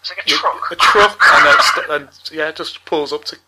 [0.00, 0.70] It's like a truck.
[0.70, 3.38] a truck, and, and yeah, it just pulls up to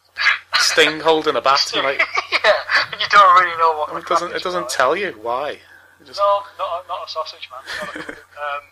[0.58, 1.72] Sting holding a bat.
[1.74, 1.98] And like
[2.32, 2.52] yeah,
[2.92, 3.96] and you don't really know what.
[4.02, 5.58] it doesn't it doesn't tell you why.
[6.04, 7.62] Just, No, not a, not a sausage, man.
[7.66, 8.10] A
[8.42, 8.62] um,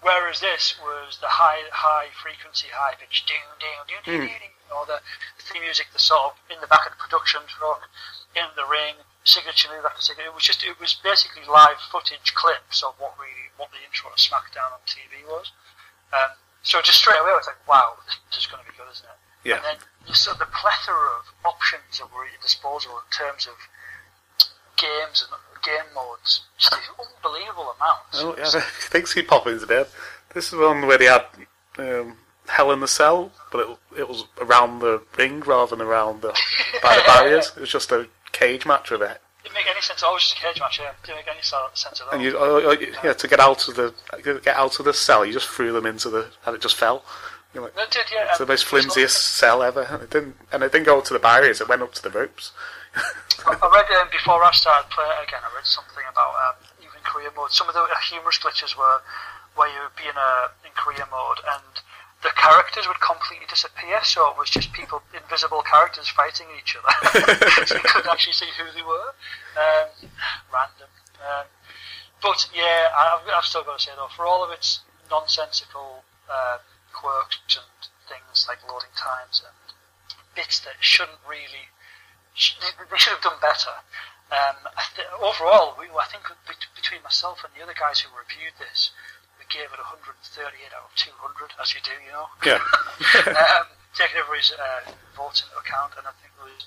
[0.00, 4.86] whereas this was the high, high frequency, high pitch, ding, ding, ding, ding, ding, or
[4.86, 5.00] the
[5.38, 7.88] theme music, the sort of in the back of the production truck,
[8.34, 10.32] in the ring, signature move after signature.
[10.32, 14.10] It was just, it was basically live footage clips of what really, what the intro
[14.10, 15.52] to SmackDown on TV was.
[16.12, 18.88] Um, so just straight away, I was like, wow, this is going to be good,
[18.90, 19.20] isn't it?
[19.44, 19.56] Yeah.
[19.56, 19.76] And then
[20.30, 23.54] of the plethora of options that were at your disposal in terms of
[24.76, 28.14] games and game modes, just unbelievable amounts.
[28.14, 29.86] oh yeah, things keep popping into there.
[30.34, 31.24] This is one where they had
[31.78, 32.16] um,
[32.48, 36.36] Hell in the Cell, but it, it was around the ring rather than around the
[36.82, 37.52] by the barriers.
[37.56, 39.20] It was just a cage match with it.
[39.42, 40.02] Didn't make any sense.
[40.04, 40.80] Oh, it was just a cage match.
[40.80, 42.10] Yeah, didn't make any sense at all.
[42.12, 45.24] And you, oh, oh, yeah, to get out of the get out of the cell,
[45.24, 47.04] you just threw them into the, and it just fell.
[47.54, 48.28] You're like, yeah.
[48.30, 49.82] it's the most flimsiest cell ever.
[49.82, 51.60] And it didn't, and it didn't go to the barriers.
[51.60, 52.52] It went up to the ropes.
[52.94, 55.40] I I read um, before I started playing it again.
[55.44, 57.52] I read something about um, even career mode.
[57.52, 59.00] Some of the uh, humorous glitches were
[59.56, 61.76] where you would be in a in career mode and
[62.22, 63.98] the characters would completely disappear.
[64.04, 67.36] So it was just people, invisible characters fighting each other.
[67.66, 69.10] so you couldn't actually see who they were.
[69.58, 70.08] Um,
[70.54, 70.88] random.
[71.20, 71.46] Um,
[72.22, 76.04] but yeah, I, I've- I've still got to say though, for all of its nonsensical
[76.30, 76.58] uh,
[77.02, 77.66] quirks and
[78.06, 79.58] things like loading times and
[80.38, 81.68] bits that shouldn't really
[82.32, 83.76] they should have done better.
[84.32, 86.24] Um, I th- overall, we, I think
[86.72, 88.88] between myself and the other guys who reviewed this,
[89.36, 92.32] we gave it 138 out of 200, as you do, you know.
[92.40, 92.56] Yeah.
[93.60, 96.64] um, taking everybody's uh, votes into account, and I think there was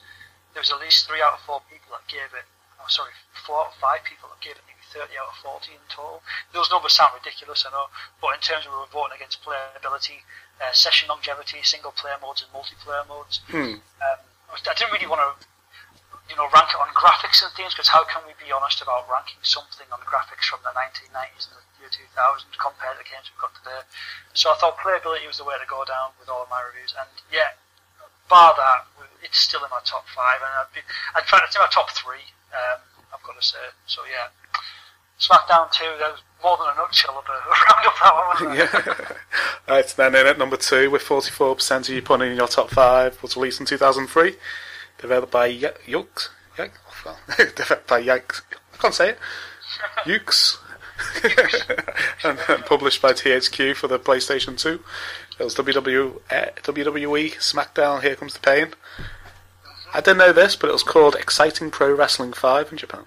[0.54, 2.48] there was at least three out of four people that gave it.
[2.80, 3.12] Oh, sorry,
[3.46, 6.22] four out of five people that gave it maybe 30 out of 40 in total.
[6.54, 7.88] Those numbers sound ridiculous, I know,
[8.22, 10.22] but in terms of we were voting against playability,
[10.62, 13.82] uh, session longevity, single player modes, and multiplayer modes, Hmm.
[14.06, 14.20] um,
[14.54, 15.30] I didn't really want to,
[16.30, 19.10] you know, rank it on graphics and things because how can we be honest about
[19.10, 23.28] ranking something on graphics from the 1990s and the year 2000 compared to the games
[23.34, 23.82] we've got today?
[24.34, 26.94] So I thought playability was the way to go down with all of my reviews,
[26.98, 27.52] and yeah,
[28.30, 28.86] bar that,
[29.22, 31.90] it's still in my top five, and I'd be, in fact, it's in my top
[31.92, 32.24] three.
[32.54, 32.80] Um,
[33.14, 34.28] I've got to say, so yeah.
[35.20, 37.32] SmackDown 2, that was more than a nutshell of a
[37.64, 39.74] round up that one, yeah.
[39.74, 43.22] right, then in at number two with 44% of you putting in your top five
[43.24, 44.36] was released in 2003.
[45.00, 46.30] Developed by Ye- Yux.
[46.58, 48.42] Well, developed by Yux.
[48.74, 49.20] I can't say it.
[50.06, 50.58] Yux.
[52.24, 54.82] and, and published by THQ for the PlayStation 2.
[55.40, 58.74] It was WWE, WWE SmackDown Here Comes the Pain.
[59.96, 63.06] I didn't know this, but it was called Exciting Pro Wrestling 5 in Japan.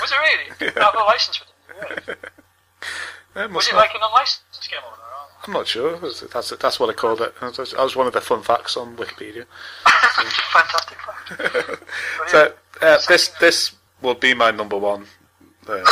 [0.00, 0.72] Was it really?
[0.76, 2.16] I have a license for.
[3.36, 3.46] Yeah.
[3.46, 4.90] Was it not- like an unlicensed game there?
[4.92, 5.28] Oh.
[5.46, 5.98] I'm not sure.
[5.98, 7.32] That's that's what I called it.
[7.40, 9.46] That was- one of the fun facts on Wikipedia.
[10.52, 11.82] Fantastic fact.
[12.28, 15.06] So uh, this this will be my number one.
[15.68, 15.84] Uh,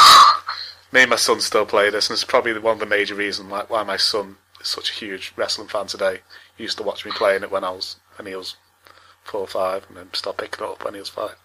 [0.93, 3.51] me and my son still play this, and it's probably one of the major reasons
[3.51, 6.21] why, why my son is such a huge wrestling fan today.
[6.57, 8.57] He used to watch me playing it when I was and he was
[9.29, 11.37] four or five, and then stopped picking it up when he was five.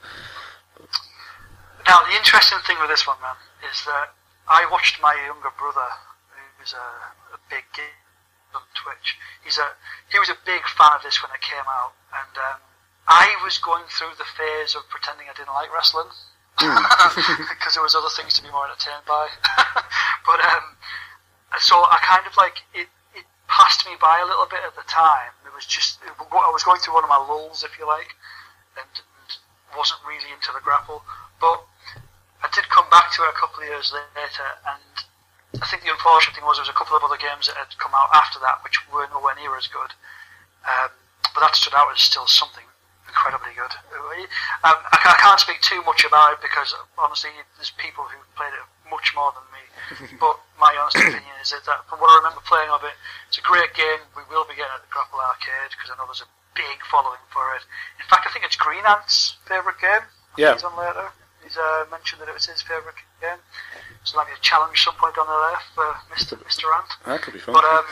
[1.87, 3.35] Now, the interesting thing with this one, man,
[3.69, 4.15] is that
[4.47, 5.87] I watched my younger brother,
[6.57, 6.87] who's a,
[7.35, 7.95] a big geek
[8.55, 9.17] on Twitch.
[9.43, 9.75] He's a
[10.11, 12.59] he was a big fan of this when it came out, and um,
[13.07, 16.07] I was going through the phase of pretending I didn't like wrestling
[16.59, 19.27] because there was other things to be more entertained by.
[20.27, 20.77] but um,
[21.59, 22.87] so I kind of like it.
[23.53, 25.29] Passed me by a little bit at the time.
[25.45, 28.09] It was just I was going through one of my lulls, if you like,
[28.73, 29.29] and, and
[29.77, 31.05] wasn't really into the grapple.
[31.37, 31.61] But
[32.41, 35.93] I did come back to it a couple of years later, and I think the
[35.93, 38.41] unfortunate thing was there was a couple of other games that had come out after
[38.41, 39.93] that which were nowhere near as good.
[40.65, 40.89] Um,
[41.37, 42.65] but that stood out as still something
[43.05, 43.73] incredibly good.
[44.65, 47.29] Um, I, I can't speak too much about it because honestly,
[47.61, 49.63] there's people who played it much more than me.
[50.23, 52.93] but my honest opinion is that, that from what I remember playing of it,
[53.27, 54.05] it's a great game.
[54.13, 57.21] We will be getting at the Grapple Arcade because I know there's a big following
[57.33, 57.65] for it.
[57.97, 60.05] In fact, I think it's Green Ant's favourite game.
[60.37, 60.53] Yeah.
[60.53, 61.09] He's on later.
[61.41, 63.41] He's uh, mentioned that it was his favourite game.
[64.05, 66.39] So maybe a challenge some point on the left for Mr.
[66.45, 66.69] Mr.
[66.71, 66.91] Ant.
[67.05, 67.53] That could be fun.
[67.53, 67.85] But um,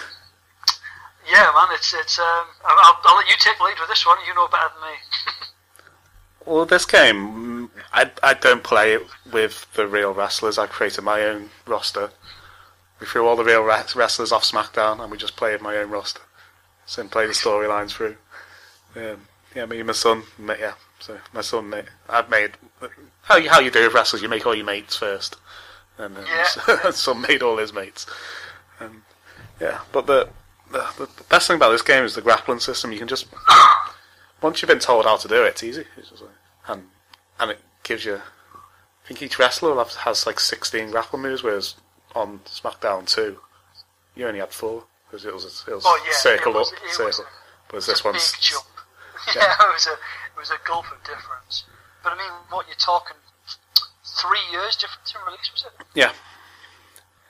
[1.27, 2.19] yeah, man, it's it's.
[2.19, 4.17] Um, I'll, I'll let you take the lead with this one.
[4.25, 4.95] You know better than me.
[6.45, 10.58] Well, this game, I, I don't play it with the real wrestlers.
[10.58, 12.10] I created my own roster.
[12.99, 16.21] We threw all the real wrestlers off SmackDown, and we just played my own roster.
[16.86, 18.17] So and play the storylines through.
[18.95, 19.21] Um,
[19.56, 20.73] yeah, me and my son, yeah.
[20.99, 22.51] So my son, made, I've made
[23.23, 24.21] how you how you do with wrestlers.
[24.21, 25.38] You make all your mates first,
[25.97, 26.91] and then Yeah.
[26.91, 28.06] son made all his mates.
[28.80, 29.04] Um,
[29.60, 30.30] yeah, but the,
[30.71, 32.91] the the best thing about this game is the grappling system.
[32.91, 33.27] You can just
[34.41, 35.86] once you've been told how to do it, it's easy.
[35.97, 36.32] It's just like,
[36.67, 36.84] and
[37.39, 38.15] and it gives you.
[38.15, 41.75] I think each wrestler have, has like sixteen grappling moves, whereas
[42.15, 43.39] on SmackDown two,
[44.15, 46.77] you only had four because it was it was Oh, yeah, circle it was- up,
[46.77, 47.25] it was circle.
[47.25, 48.65] a- Whereas this one's big jump.
[49.36, 51.63] Yeah, it was a it was a gulf of difference.
[52.04, 53.15] But I mean, what you're talking
[54.04, 55.86] three years difference in release was it?
[55.93, 56.12] yeah,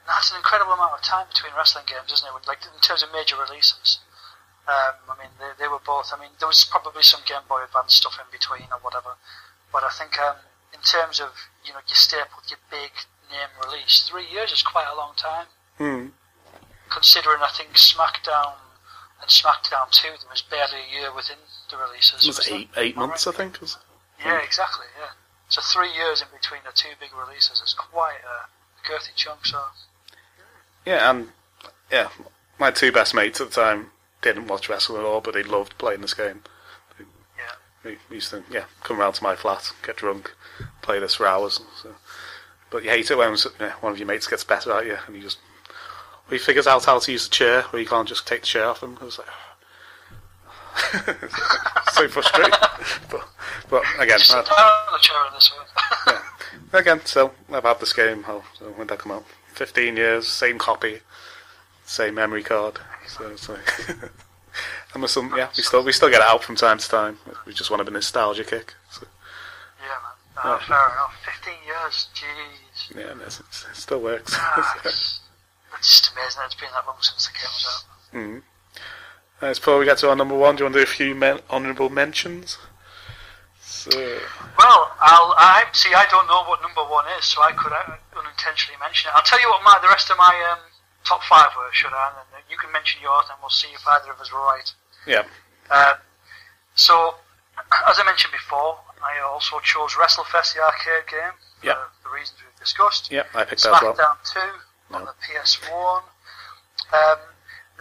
[0.08, 2.48] That's an incredible amount of time between wrestling games, isn't it?
[2.48, 4.00] Like in terms of major releases.
[4.68, 6.14] Um, I mean, they, they were both.
[6.14, 9.18] I mean, there was probably some Game Boy Advance stuff in between or whatever.
[9.74, 10.36] But I think um,
[10.74, 11.34] in terms of
[11.66, 12.92] you know your staple, your big
[13.32, 15.48] name release, three years is quite a long time.
[15.78, 16.06] Hmm.
[16.90, 18.54] Considering I think SmackDown
[19.22, 22.24] and SmackDown Two, there was barely a year within the releases.
[22.24, 23.60] it was was eight eight months, I think.
[23.62, 23.78] Was
[24.20, 24.86] Yeah, exactly.
[25.00, 25.12] Yeah.
[25.50, 29.46] So three years in between the two big releases is quite a girthy chunk.
[29.46, 29.60] So
[30.86, 31.30] yeah, and
[31.92, 32.10] yeah,
[32.60, 35.78] my two best mates at the time didn't watch wrestling at all, but they loved
[35.78, 36.44] playing this game.
[37.00, 37.54] yeah.
[37.84, 40.34] We we used to yeah come round to my flat, get drunk,
[40.82, 41.62] play this for hours.
[41.82, 41.96] So.
[42.70, 45.16] But you hate it when yeah, one of your mates gets better at you, and
[45.16, 45.40] you just
[46.30, 48.66] he figures out how to use the chair, where you can't just take the chair
[48.66, 48.94] off him.
[48.94, 49.28] It was like
[51.92, 52.54] so frustrating.
[53.10, 53.28] but
[53.70, 55.52] but again, sit uh, the chair in this
[56.08, 56.22] yeah.
[56.80, 58.24] Again, so I've had this game.
[58.28, 59.26] Oh, so when did that come out?
[59.54, 61.02] Fifteen years, same copy,
[61.92, 62.80] same memory card.
[63.08, 63.60] So it's like,
[64.94, 67.18] and with some, yeah, we still we still get it out from time to time.
[67.46, 68.74] We just want a bit of nostalgia kick.
[68.92, 69.06] So,
[69.82, 70.44] yeah, man.
[70.46, 70.60] No, Yeah.
[70.68, 71.16] Fair enough.
[71.26, 72.08] Fifteen years.
[72.16, 72.96] Jeez.
[72.98, 74.34] yeah, and it's, it's, it still works.
[74.36, 75.20] Ah, it's,
[75.78, 78.18] it's just amazing that it's been that long since the game was out.
[78.18, 78.42] mm.
[79.42, 81.16] As before we get to our number one, do you want to do a few
[81.16, 82.58] men- honourable mentions?
[83.60, 83.90] So,
[84.60, 85.90] Well, I'll, I see.
[85.96, 89.16] I don't know what number one is, so I could uh, unintentionally mention it.
[89.16, 90.60] I'll tell you what my the rest of my um,
[91.04, 92.12] top five were, should I?
[92.36, 94.72] And you can mention yours, and we'll see if either of us were right.
[95.06, 95.24] yeah,
[95.70, 95.96] Um,
[96.76, 97.16] so,
[97.90, 101.74] as I mentioned before, I also chose WrestleFest, the arcade game, for Yeah.
[102.04, 103.12] the reasons we've discussed.
[103.12, 103.94] yeah, I picked that as well.
[103.96, 104.18] SmackDown
[104.90, 106.04] 2 on the PS1.
[106.94, 107.20] Um,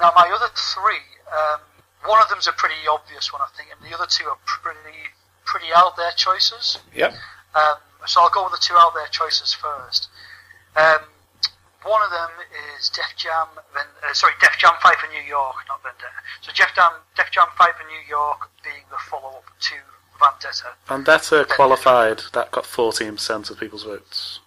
[0.00, 1.60] now, my other three, um,
[2.06, 5.10] one of them's a pretty obvious one, I think, and the other two are pretty
[5.44, 6.78] pretty out there choices.
[6.94, 7.12] Yep,
[7.56, 7.74] Um,
[8.06, 10.08] so I'll go with the two out there choices first.
[11.84, 12.30] One of them
[12.78, 16.20] is Def Jam, uh, sorry, Def Jam Fight for New York, not Vendetta.
[16.42, 19.74] So Def Jam, Def Jam Fight for New York being the follow-up to
[20.20, 20.76] Vendetta.
[20.86, 22.22] Vendetta qualified.
[22.34, 24.40] That got fourteen percent of people's votes.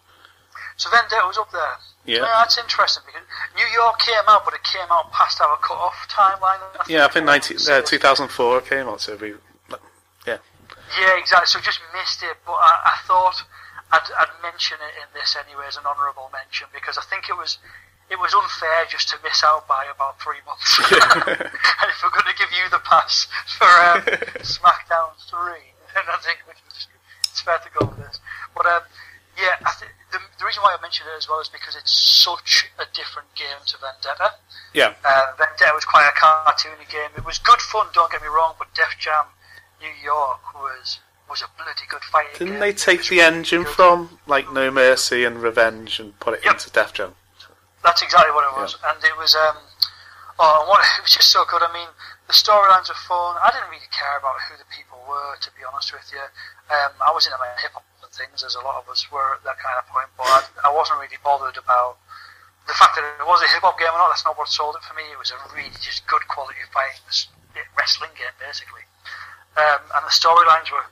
[0.78, 1.78] So Vendetta was up there.
[2.06, 2.20] Yeah.
[2.20, 3.24] that's interesting because
[3.56, 6.60] New York came out, but it came out past our cut-off timeline.
[6.78, 9.00] I Yeah, I think it 19, uh, 2004 it came out.
[9.00, 9.36] So we,
[10.28, 10.38] yeah,
[11.00, 11.48] Yeah, exactly.
[11.48, 13.44] So just missed it, but I, I thought
[13.94, 17.38] I'd, I'd mention it in this anyway as an honourable mention because I think it
[17.38, 17.58] was
[18.10, 20.66] it was unfair just to miss out by about three months.
[20.92, 23.28] and if we're going to give you the pass
[23.58, 24.02] for um,
[24.44, 28.20] SmackDown three, then I think it's fair to go with this.
[28.58, 28.84] But um,
[29.40, 31.94] yeah, I think the, the reason why I mentioned it as well is because it's
[31.94, 34.36] such a different game to Vendetta.
[34.74, 37.10] yeah, Uh, Vendetta was quite a cartoony game.
[37.18, 39.26] It was good fun, don't get me wrong, but Def Jam
[39.82, 41.00] New York was
[41.34, 45.42] was a bloody good fighting Didn't they take the engine from like No Mercy and
[45.42, 46.54] Revenge and put it Yep.
[46.54, 47.18] into Def Jam?
[47.82, 49.58] That's exactly what it was, and it was um,
[50.38, 51.66] oh, what it was just so good.
[51.66, 51.90] I mean,
[52.30, 53.42] the storylines were fun.
[53.42, 56.22] I didn't really care about who the people were, to be honest with you.
[56.70, 59.34] Um, I was into my hip hop and things, as a lot of us were
[59.34, 61.98] at that kind of point, but I, I wasn't really bothered about
[62.70, 64.14] the fact that it was a hip hop game or not.
[64.14, 65.04] That's not what sold it for me.
[65.10, 67.02] It was a really just good quality fighting
[67.74, 68.86] wrestling game, basically.
[69.58, 70.86] Um, and the storylines were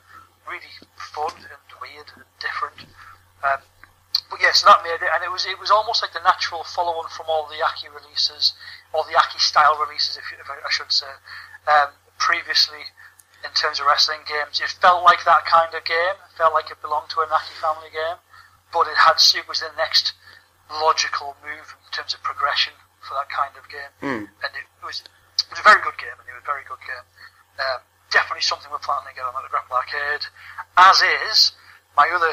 [0.48, 2.86] really fun and weird and different.
[3.42, 3.60] Um,
[4.30, 7.08] but yes, that made it, and it was it was almost like the natural follow-on
[7.10, 8.52] from all the Aki releases,
[8.92, 11.10] all the Aki style releases, if, if I, I should say,
[11.68, 12.92] um, previously
[13.44, 14.60] in terms of wrestling games.
[14.62, 16.16] It felt like that kind of game.
[16.16, 18.20] It felt like it belonged to an Aki family game,
[18.72, 20.12] but it had it was the next
[20.70, 22.72] logical move in terms of progression
[23.04, 24.24] for that kind of game, Mm.
[24.44, 25.02] and it was
[25.36, 27.04] it was a very good game, and it was a very good game.
[27.58, 27.80] Um,
[28.12, 30.26] definitely something we're planning to get on at the Grapple Arcade,
[30.76, 31.52] as is
[31.96, 32.32] my other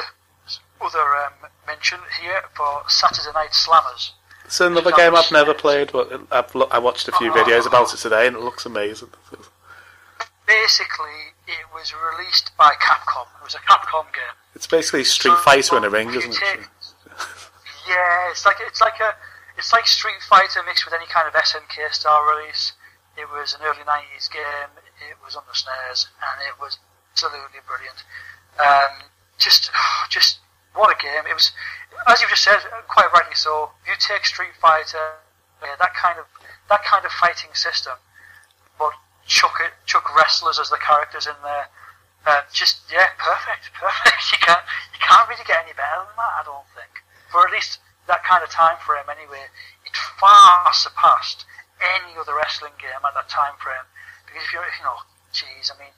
[0.80, 1.32] other um,
[1.66, 4.10] mention here for Saturday Night Slammers.
[4.46, 7.92] It's another game I've never played, but I've lo- I watched a few videos about
[7.94, 9.10] it today, and it looks amazing.
[10.46, 13.26] Basically, it was released by Capcom.
[13.40, 14.34] It was a Capcom game.
[14.54, 16.66] It's basically Street So, Fighter in a ring, isn't take- it?
[17.88, 19.14] Yeah, it's like it's like a
[19.56, 22.72] it's like Street Fighter mixed with any kind of SNK style release.
[23.16, 24.70] It was an early '90s game.
[25.00, 26.78] It was on the SNES, and it was
[27.12, 28.04] absolutely brilliant.
[28.60, 29.70] Um, just,
[30.10, 30.38] just
[30.74, 31.26] what a game!
[31.26, 31.52] It was,
[32.06, 33.70] as you've just said, quite rightly so.
[33.86, 35.18] You take Street Fighter,
[35.62, 36.26] yeah, that kind of
[36.68, 37.98] that kind of fighting system,
[38.78, 38.92] but
[39.26, 41.66] chuck it, chuck wrestlers as the characters in there.
[42.26, 44.32] Uh, just yeah, perfect, perfect.
[44.32, 47.02] You can't you can't really get any better than that, I don't think.
[47.32, 49.46] For at least that kind of time frame, anyway,
[49.86, 51.46] it far surpassed
[51.80, 53.88] any other wrestling game at that time frame.
[54.30, 54.98] Because if you're, you know,
[55.34, 55.92] geez, I mean,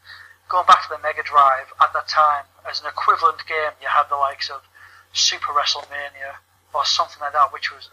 [0.48, 4.08] going back to the Mega Drive at that time, as an equivalent game, you had
[4.08, 4.64] the likes of
[5.12, 6.40] Super WrestleMania
[6.72, 7.88] or something like that, which was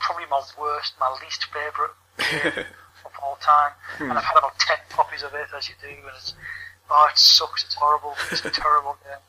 [0.00, 2.64] probably my worst, my least favourite game
[3.04, 3.72] of all time.
[4.00, 6.34] And I've had about ten copies of it, as you do, and it's
[6.90, 7.64] oh, it sucks.
[7.64, 8.16] It's horrible.
[8.30, 9.20] It's a terrible game.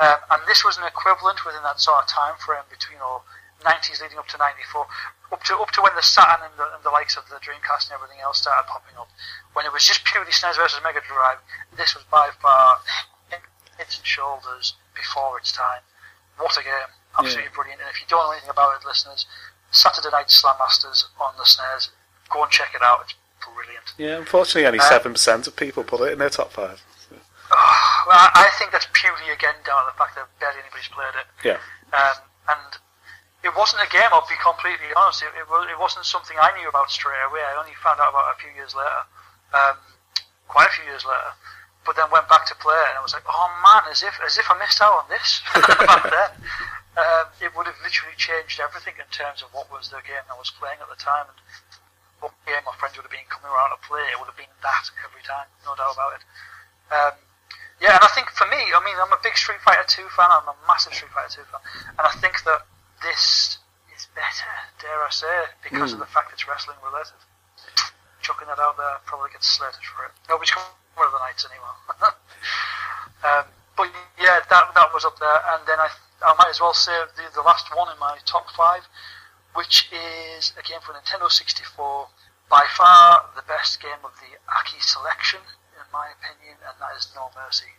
[0.00, 3.24] Um, and this was an equivalent within that sort of time frame between all
[3.64, 4.86] 90s leading up to 94,
[5.32, 7.90] up to up to when the Saturn and the, and the likes of the Dreamcast
[7.90, 9.08] and everything else started popping up.
[9.52, 11.38] When it was just purely SNES versus Mega Drive,
[11.76, 12.78] this was by far
[13.30, 15.80] heads and shoulders before its time.
[16.38, 16.90] What a game!
[17.18, 17.80] Absolutely brilliant.
[17.80, 19.26] And if you don't know anything about it, listeners,
[19.72, 21.88] Saturday Night Slam Masters on the SNES,
[22.30, 23.00] go and check it out.
[23.04, 23.92] It's brilliant.
[23.98, 26.80] Yeah, unfortunately, only Uh, seven percent of people put it in their top five.
[27.50, 31.14] Well, I I think that's purely again down to the fact that barely anybody's played
[31.18, 31.26] it.
[31.44, 31.58] Yeah,
[31.92, 32.16] Um,
[32.48, 32.78] and
[33.42, 35.24] it wasn't a game, I'll be completely honest.
[35.24, 37.40] It, it, it wasn't something I knew about straight away.
[37.40, 39.02] I only found out about it a few years later,
[39.56, 39.76] um,
[40.48, 41.32] quite a few years later.
[41.88, 44.12] But then went back to play it, and I was like, oh man, as if
[44.20, 46.32] as if I missed out on this back then.
[47.00, 50.36] Um, it would have literally changed everything in terms of what was the game I
[50.36, 51.38] was playing at the time, and
[52.20, 54.04] what game my friends would have been coming around to play.
[54.12, 56.22] It would have been that every time, no doubt about it.
[56.92, 57.14] Um,
[57.80, 60.28] yeah, and I think for me, I mean, I'm a big Street Fighter 2 fan.
[60.28, 61.64] I'm a massive Street Fighter 2 fan,
[61.96, 62.68] and I think that
[63.02, 63.58] this
[63.96, 67.16] is better, dare I say, because of the fact it's wrestling related.
[68.22, 70.12] Chucking that out there, probably gets slated for it.
[70.28, 71.76] Nobody's coming one of the nights anymore.
[73.24, 73.44] um,
[73.76, 73.88] but
[74.20, 75.88] yeah, that that was up there, and then I
[76.20, 78.84] I might as well say the the last one in my top five,
[79.54, 82.08] which is a game for Nintendo 64.
[82.50, 85.40] By far the best game of the Aki selection,
[85.78, 87.70] in my opinion, and that is No Mercy.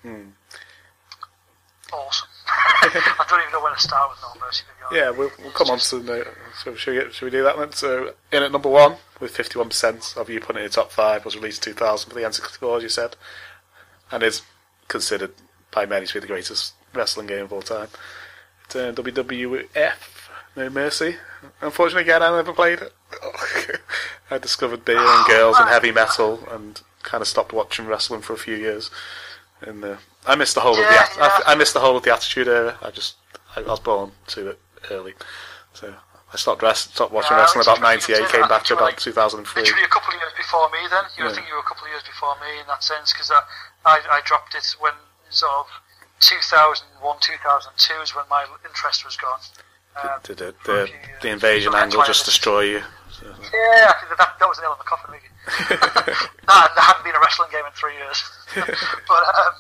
[1.94, 2.28] Awesome.
[2.48, 4.64] I don't even know where to start with No Mercy.
[4.92, 5.10] Yeah.
[5.10, 6.28] We'll, we'll come on to the.
[6.64, 7.72] So should we, should we do that then?
[7.74, 11.26] So in at number one with fifty-one percent of you putting it in top five
[11.26, 13.16] was released two thousand for the N64, as you said,
[14.12, 14.42] and is
[14.88, 15.32] considered
[15.72, 17.88] by many to be the greatest wrestling game of all time.
[18.66, 19.94] It's uh, WWF
[20.56, 21.16] No Mercy.
[21.62, 22.94] Unfortunately, again, I never played it.
[24.32, 28.34] I discovered beer and girls and heavy metal, and kind of stopped watching wrestling for
[28.34, 28.92] a few years.
[29.62, 31.40] And uh, I missed the whole of the Yeah, I, yeah.
[31.48, 32.78] I missed the whole of the Attitude Era.
[32.82, 33.16] I just
[33.56, 34.60] I was born to it
[34.90, 35.14] early,
[35.74, 35.94] so
[36.34, 38.32] I stopped rest, stopped watching Yeah, wrestling about interesting '98.
[38.32, 39.62] Came back to about like 2003.
[39.62, 41.04] Literally a couple of years before me, then.
[41.18, 41.32] You Yeah.
[41.32, 43.42] I think you were a couple of years before me in that sense, because I,
[43.86, 44.94] I, I dropped it when
[45.30, 45.68] sort of
[46.22, 49.40] 2001, 2002 is when my interest was gone.
[50.02, 50.90] Um, Did it, the
[51.22, 52.82] the invasion angle just destroy you?
[53.12, 55.32] So, Yeah, I think that, that, that was the nail in the coffin, really.
[55.72, 58.20] that, there hadn't been a wrestling game in three years.
[59.08, 59.56] but um,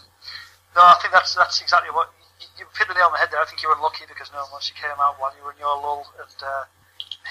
[0.75, 2.11] no, I think that's that's exactly what
[2.43, 3.39] you, you hit the nail on the head there.
[3.39, 5.75] I think you were unlucky because no Mercy came out while you were in your
[5.79, 6.67] lull, and uh,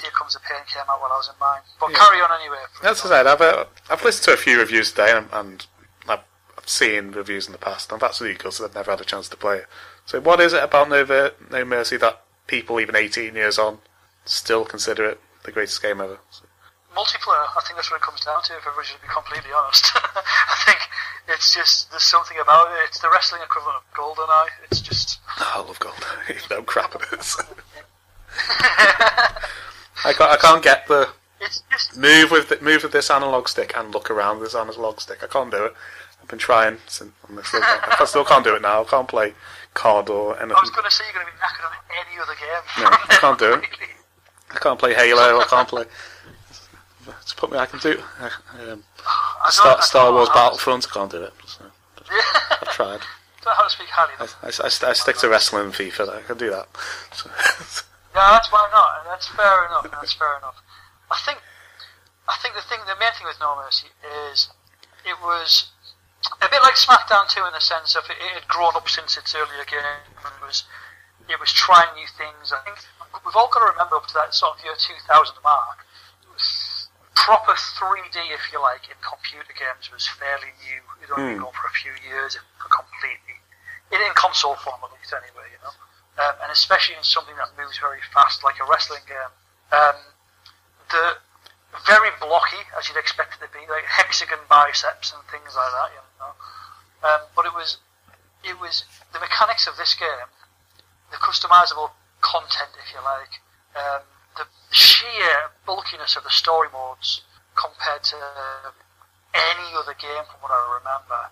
[0.00, 1.60] Here Comes the Pain came out while I was in mine.
[1.76, 2.64] But carry on anyway.
[2.80, 3.28] That's what I said.
[3.28, 5.66] I've, uh, I've listened to a few reviews today, and, and
[6.08, 6.24] I've,
[6.66, 7.90] seen reviews in the past.
[7.90, 9.66] and I've absolutely gutted I've never had a chance to play it.
[10.06, 13.78] So, what is it about No, Ver- no Mercy that people, even 18 years on,
[14.24, 16.20] still consider it the greatest game ever?
[16.30, 16.44] So,
[16.96, 19.90] multiplayer, I think that's what it comes down to, if everybody's to be completely honest.
[19.94, 20.78] I think
[21.28, 22.88] it's just, there's something about it.
[22.88, 24.48] It's the wrestling equivalent of GoldenEye.
[24.70, 25.94] It's just, I love gold.
[26.50, 27.36] no crap it is.
[30.04, 31.08] I can't, I can't get the
[31.40, 34.54] it's just, move with the, move with this analog stick and look around with this
[34.54, 35.22] analog stick.
[35.22, 35.74] I can't do it.
[36.20, 38.82] I've been trying since I still, can't, I still can't do it now.
[38.82, 39.32] I can't play
[39.72, 40.56] card or anything.
[40.56, 41.72] I was going to say you're going to be knackered on
[42.06, 42.84] any other game.
[42.84, 43.64] No, I can't do it.
[44.50, 45.40] I can't play Halo.
[45.40, 45.84] I can't play.
[47.22, 47.58] Just put me.
[47.58, 48.00] I can do
[48.70, 50.86] um, I Star, Star Wars Battlefront.
[50.90, 51.32] I can't do it.
[51.46, 51.64] So
[52.62, 53.00] I've tried.
[53.42, 56.08] don't know how to speak highly I, I, I, I stick to wrestling and FIFA.
[56.10, 56.68] I can do that.
[57.12, 57.30] So,
[58.14, 59.86] No, that's why not, that's fair enough.
[59.86, 60.58] That's fair enough.
[61.10, 61.38] I think,
[62.28, 64.50] I think the thing, the main thing with No Mercy is
[65.06, 65.70] it was
[66.42, 69.16] a bit like SmackDown 2 in the sense of it, it had grown up since
[69.16, 70.64] its earlier game and it was
[71.28, 72.50] it was trying new things.
[72.50, 72.82] I think
[73.24, 75.06] we've all got to remember up to that sort of year 2000
[75.44, 75.86] mark,
[77.20, 80.80] proper 3D, if you like, in computer games was fairly new.
[81.04, 83.36] It only been going for a few years, for completely
[83.92, 85.52] in, in console form at least, anyway.
[85.52, 85.74] You know,
[86.24, 89.32] um, and especially in something that moves very fast, like a wrestling game.
[89.70, 89.98] Um,
[90.90, 91.20] the
[91.86, 95.88] very blocky as you'd expect it to be, like hexagon biceps and things like that.
[95.92, 96.32] You know,
[97.04, 97.78] um, but it was
[98.42, 100.30] it was the mechanics of this game,
[101.12, 103.34] the customizable content, if you like,
[103.76, 104.02] um,
[104.40, 107.20] the sheer bulkiness of the story modes
[107.52, 108.16] compared to
[109.36, 111.28] any other game from what I remember.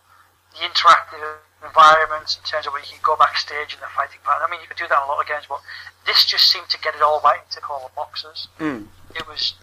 [0.52, 4.44] The interactive environments in terms of where you can go backstage in the fighting part.
[4.44, 5.64] I mean, you could do that in a lot of games, but
[6.04, 8.48] this just seemed to get it all right and tick all the boxes.
[8.60, 8.86] Mm.
[9.16, 9.56] It was.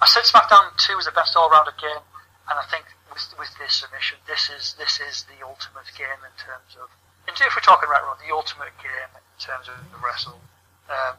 [0.00, 2.00] I said SmackDown 2 was the best all-rounder game,
[2.48, 6.34] and I think with, with this submission, this is this is the ultimate game in
[6.36, 6.88] terms of.
[7.24, 10.40] If we're talking retro, the ultimate game in terms of the wrestle.
[10.88, 11.16] Um,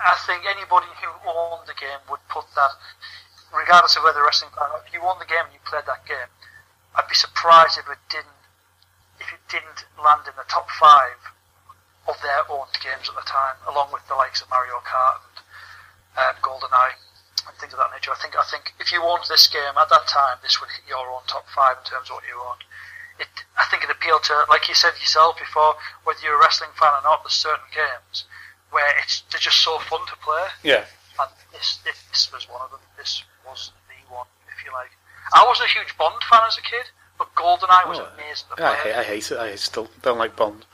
[0.00, 2.76] I think anybody who owned the game would put that,
[3.52, 4.68] regardless of whether wrestling fan.
[4.84, 6.28] If you owned the game and you played that game,
[6.94, 8.36] I'd be surprised if it didn't
[9.16, 11.16] if it didn't land in the top five
[12.06, 15.24] of their owned games at the time, along with the likes of Mario Kart
[16.16, 17.00] and um, GoldenEye
[17.48, 18.12] and things of that nature.
[18.12, 20.84] I think I think if you owned this game at that time, this would hit
[20.84, 22.64] your own top five in terms of what you owned.
[23.18, 26.76] It, I think it appealed to, like you said yourself before, whether you're a wrestling
[26.76, 27.24] fan or not.
[27.24, 28.28] There's certain games
[28.76, 30.84] where it's they're just so fun to play, Yeah.
[31.20, 32.80] and this this was one of them.
[33.00, 34.92] This was the one, if you like.
[35.32, 36.84] I wasn't a huge Bond fan as a kid,
[37.16, 39.38] but GoldenEye was Oh, amazing I hate, I hate it.
[39.40, 40.66] I still don't like Bond.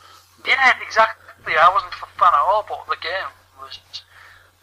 [0.45, 1.55] Yeah, exactly.
[1.55, 3.31] I wasn't a fan at all, but the game
[3.63, 3.79] was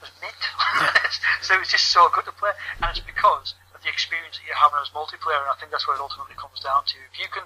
[0.03, 0.43] was mint.
[1.41, 2.51] so it was just so good to play,
[2.83, 5.87] and it's because of the experience that you're having as multiplayer, and I think that's
[5.87, 6.95] what it ultimately comes down to.
[7.11, 7.43] If you can,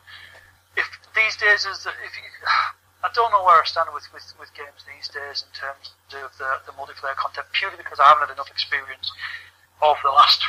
[0.75, 2.25] if these days is that if you,
[3.03, 6.31] I don't know where I stand with, with, with games these days in terms of
[6.39, 9.11] the, the multiplayer content, purely because I haven't had enough experience
[9.83, 10.39] over the last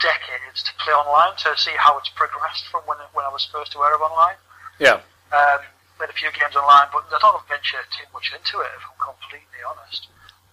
[0.00, 3.74] decades to play online to see how it's progressed from when when I was first
[3.74, 4.38] aware of online.
[4.78, 5.02] Yeah.
[5.34, 5.60] Um,
[5.98, 8.96] played a few games online, but I don't venture too much into it, if I'm
[8.96, 10.08] completely honest.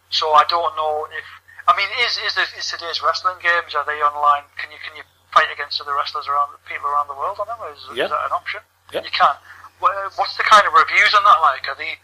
[0.10, 1.28] So I don't know if
[1.68, 4.44] I mean, is is, the, is today's wrestling games are they online?
[4.58, 7.60] Can you can you fight against other wrestlers around people around the world on them?
[7.72, 8.08] Is, Yeah.
[8.08, 8.62] is that an option?
[8.92, 9.04] Yeah.
[9.04, 9.36] You can.
[9.82, 11.68] Wha- What's the kind of reviews on that like?
[11.70, 11.98] Are they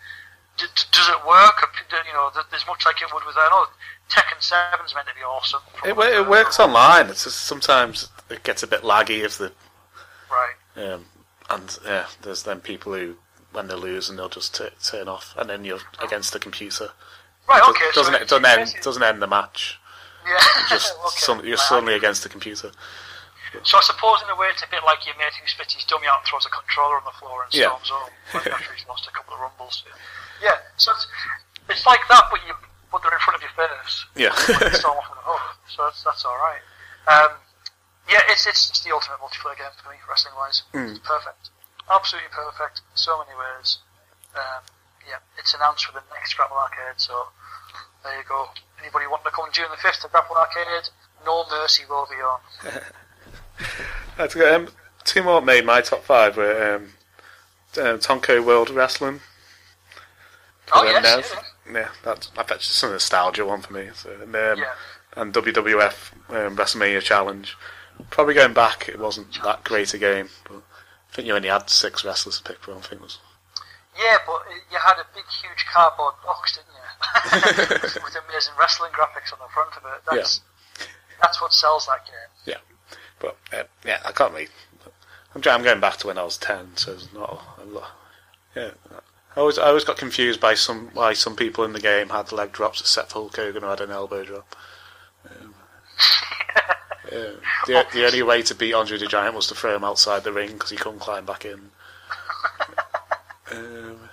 [0.57, 1.63] d- d- does it work?
[1.63, 1.69] Or,
[2.07, 3.65] You know, th- there's much like it would with I know
[4.09, 5.61] Tekken Seven's meant to be awesome.
[5.85, 7.07] It, what wo- I've it works online.
[7.09, 9.51] It's just sometimes it gets a bit laggy if the
[10.31, 10.55] Right.
[10.93, 11.05] um,
[11.49, 13.15] and yeah, there's then people who
[13.51, 16.89] when they lose and they'll just t- turn off, and then you're against the computer.
[17.47, 17.59] Right.
[17.59, 17.85] Does- Okay.
[17.93, 19.79] doesn't so it doesn't end doesn't end the match.
[20.25, 20.37] Yeah.
[20.69, 21.09] Just okay.
[21.17, 22.71] some, you're Right, suddenly against the computer.
[23.61, 25.85] So I suppose in a way it's a bit like your mate who spits his
[25.85, 27.69] dummy out and throws a controller on the floor and Yeah.
[27.77, 27.93] storms
[28.33, 29.83] like after he's lost a couple of rumbles.
[30.41, 31.05] Yeah, so it's,
[31.69, 32.53] it's like that, but you
[32.91, 34.05] but they're in front of your face.
[34.17, 34.33] Yeah.
[34.73, 35.39] storm off the hole.
[35.69, 36.61] So that's that's all right.
[37.07, 37.37] Um,
[38.09, 40.63] yeah, it's it's just the ultimate multiplayer game for me, wrestling wise.
[40.73, 40.89] Mm.
[40.91, 41.49] It's perfect,
[41.89, 43.77] absolutely perfect, in so many ways.
[44.35, 44.61] Um,
[45.07, 47.27] yeah, it's announced for the next Grapple Arcade, so
[48.03, 48.49] there you go.
[48.81, 50.89] Anybody wanting to come June the fifth to Grapple Arcade?
[51.25, 52.39] No mercy will be on.
[54.17, 54.53] That's good.
[54.53, 54.67] Um,
[55.03, 56.89] two more made my top five were um,
[57.77, 59.21] uh, Tecmo World Wrestling.
[60.73, 61.41] Oh yes, yeah.
[61.73, 63.89] Yeah, that's that's just a nostalgia one for me.
[63.93, 64.73] So, and, um, Yeah.
[65.15, 67.55] and WWF um, WrestleMania Challenge.
[68.09, 71.69] Probably going back, it wasn't that great a game, but I think you only had
[71.69, 72.77] six wrestlers to pick from.
[72.77, 73.19] I think it was.
[73.95, 74.41] Yeah, but
[74.71, 77.99] you had a big, huge cardboard box, didn't you?
[78.03, 80.01] with, amazing wrestling graphics on the front of it.
[80.09, 80.41] That's
[81.21, 82.55] that's what sells that game.
[82.55, 82.57] Yeah,
[83.23, 84.49] but uh, yeah, I can't really.
[85.33, 87.91] I'm, going back to when I was ten, so it's not a lot.
[88.55, 88.71] Yeah,
[89.35, 92.31] I always I always got confused by some why some people in the game had
[92.31, 94.55] leg drops except for Hulk Hogan who had an elbow drop.
[95.25, 95.55] Um,
[97.65, 100.33] the, the only way to beat Andre the Giant was to throw him outside the
[100.33, 101.71] ring because he couldn't climb back in.
[103.51, 104.09] Um,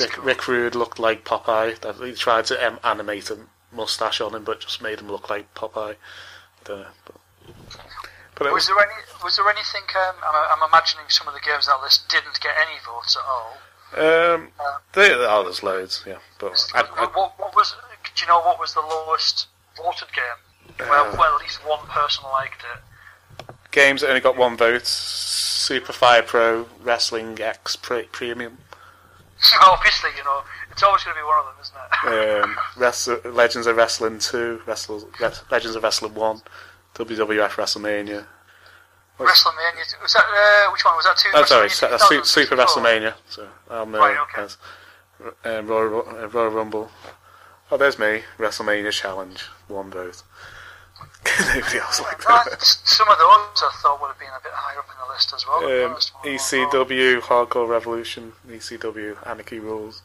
[0.00, 2.06] Rick, Rick Rude looked like Popeye.
[2.06, 3.38] He tried to um, animate a
[3.72, 5.96] mustache on him, but just made him look like Popeye.
[6.68, 7.17] Know, but,
[8.38, 8.94] but Was was, there any?
[9.24, 9.82] Was there anything?
[9.96, 13.16] Um, I'm, I'm imagining some of the games on that list didn't get any votes
[13.16, 13.58] at all.
[13.96, 14.48] um,
[14.92, 16.18] they, oh, there's loads, yeah.
[16.38, 17.74] But I, what, I, what, what was?
[18.14, 20.88] Do you know what was the lowest voted game?
[20.88, 23.54] well, Uh, well, at least one person liked it.
[23.72, 28.58] games that only got one vote: Super Fire Pro Wrestling X Pre- Premium,
[29.62, 33.24] Obviously, you know, it's always going to be one of them, isn't it?
[33.24, 36.42] um, Legends of Wrestling Two, Wrestle, Res- Legends of Wrestling One,
[36.98, 38.26] WWF WrestleMania.
[39.18, 40.02] WrestleMania.
[40.02, 41.16] Was that uh, which one was that?
[41.16, 41.30] Two.
[41.34, 42.24] Oh, sorry, WrestleMania su- uh, Su- 2000?
[42.24, 42.56] Super.
[42.56, 43.14] WrestleMania.
[43.28, 44.54] So, um, uh, Right, okay.
[45.58, 46.90] um, Royal, uh, Royal Rumble.
[47.70, 48.22] Oh, there's me.
[48.38, 49.42] WrestleMania Challenge.
[49.68, 50.22] One vote.
[51.54, 52.62] Nobody else like Well, that.
[52.62, 55.32] some of those I thought would have been a bit higher up in the list
[55.34, 55.58] as well.
[55.86, 55.96] Um.
[56.24, 58.32] ECW Hardcore Revolution.
[58.48, 60.02] ECW Anarchy Rules.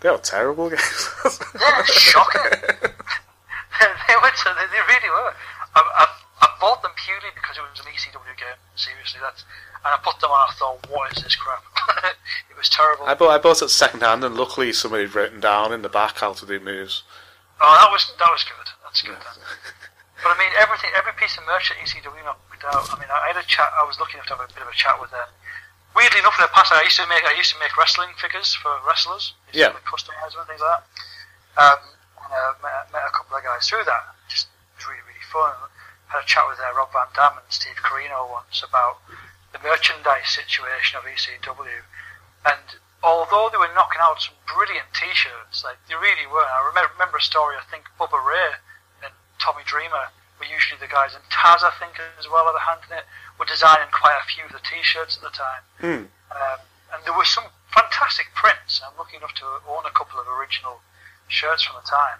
[0.00, 1.08] They are terrible games.
[1.54, 2.42] They're shocking.
[2.52, 4.32] they were.
[4.70, 5.34] They really were.
[5.74, 6.04] I, I,
[6.42, 8.58] I bought them purely because it was an ECW game.
[8.76, 9.44] Seriously, that's
[9.84, 10.48] and I put them on.
[10.48, 11.62] I thought, what is this crap?
[12.50, 13.04] it was terrible.
[13.06, 15.88] I bought I bought it second hand, and luckily somebody had written down in the
[15.92, 17.02] back how to do moves.
[17.60, 18.68] Oh, that was that was good.
[18.82, 19.14] That's good.
[19.18, 19.38] Then.
[20.22, 22.88] But I mean, everything, every piece of merch at ECW knocked out.
[22.88, 23.68] I mean, I had a chat.
[23.76, 25.28] I was lucky enough to have a bit of a chat with them.
[25.94, 28.54] Weirdly enough, in the past, I used to make I used to make wrestling figures
[28.56, 29.34] for wrestlers.
[29.52, 29.68] I Yeah.
[29.68, 30.82] to customize them and things like that.
[31.60, 31.78] Um,
[32.24, 34.13] and uh, met, met a couple of guys through that.
[35.34, 35.70] Just it was really really fun.
[36.06, 39.00] Had a chat with uh, Rob Van Dam and Steve Corino once about
[39.52, 41.82] the merchandise situation of ECW.
[42.46, 46.44] And although they were knocking out some brilliant T-shirts, like they really were.
[46.44, 47.56] I remember, remember a story.
[47.56, 48.60] I think Bubba Ray
[49.02, 52.62] and Tommy Dreamer were usually the guys, and Taz, I think, as well, had a
[52.62, 53.06] hand in it.
[53.38, 55.62] Were designing quite a few of the T-shirts at the time.
[55.80, 56.04] Hmm.
[56.30, 56.60] Um,
[56.94, 58.82] and there were some fantastic prints.
[58.86, 60.80] I'm lucky enough to own a couple of original
[61.26, 62.18] shirts from the time.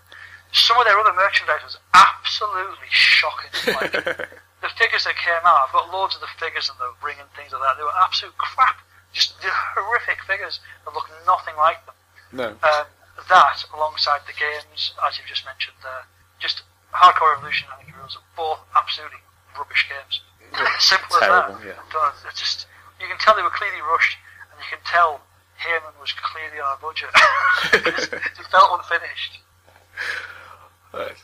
[0.54, 3.50] Some of their other merchandise was absolutely shocking.
[3.74, 7.20] Like, the figures that came out, I've got loads of the figures and the ring
[7.20, 7.76] and things like that.
[7.76, 8.80] They were absolute crap.
[9.12, 11.94] Just horrific figures that look nothing like them.
[12.32, 12.48] No.
[12.64, 12.86] Um,
[13.28, 16.06] that, alongside the games, as you've just mentioned there,
[16.40, 16.62] just
[16.94, 19.20] Hardcore Revolution and Heroes are both absolutely
[19.58, 20.22] rubbish games.
[20.78, 21.76] Simple Terrible, as that.
[21.92, 22.30] yeah.
[22.34, 22.66] Just
[23.00, 24.16] you can tell they were clearly rushed,
[24.50, 25.20] and you can tell
[25.58, 27.10] Heyman was clearly on a budget.
[28.14, 29.42] it felt unfinished.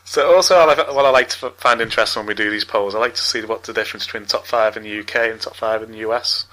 [0.05, 2.95] So also, I like, what I like to find interesting when we do these polls,
[2.95, 5.57] I like to see what the difference between top five in the UK and top
[5.57, 6.47] five in the US.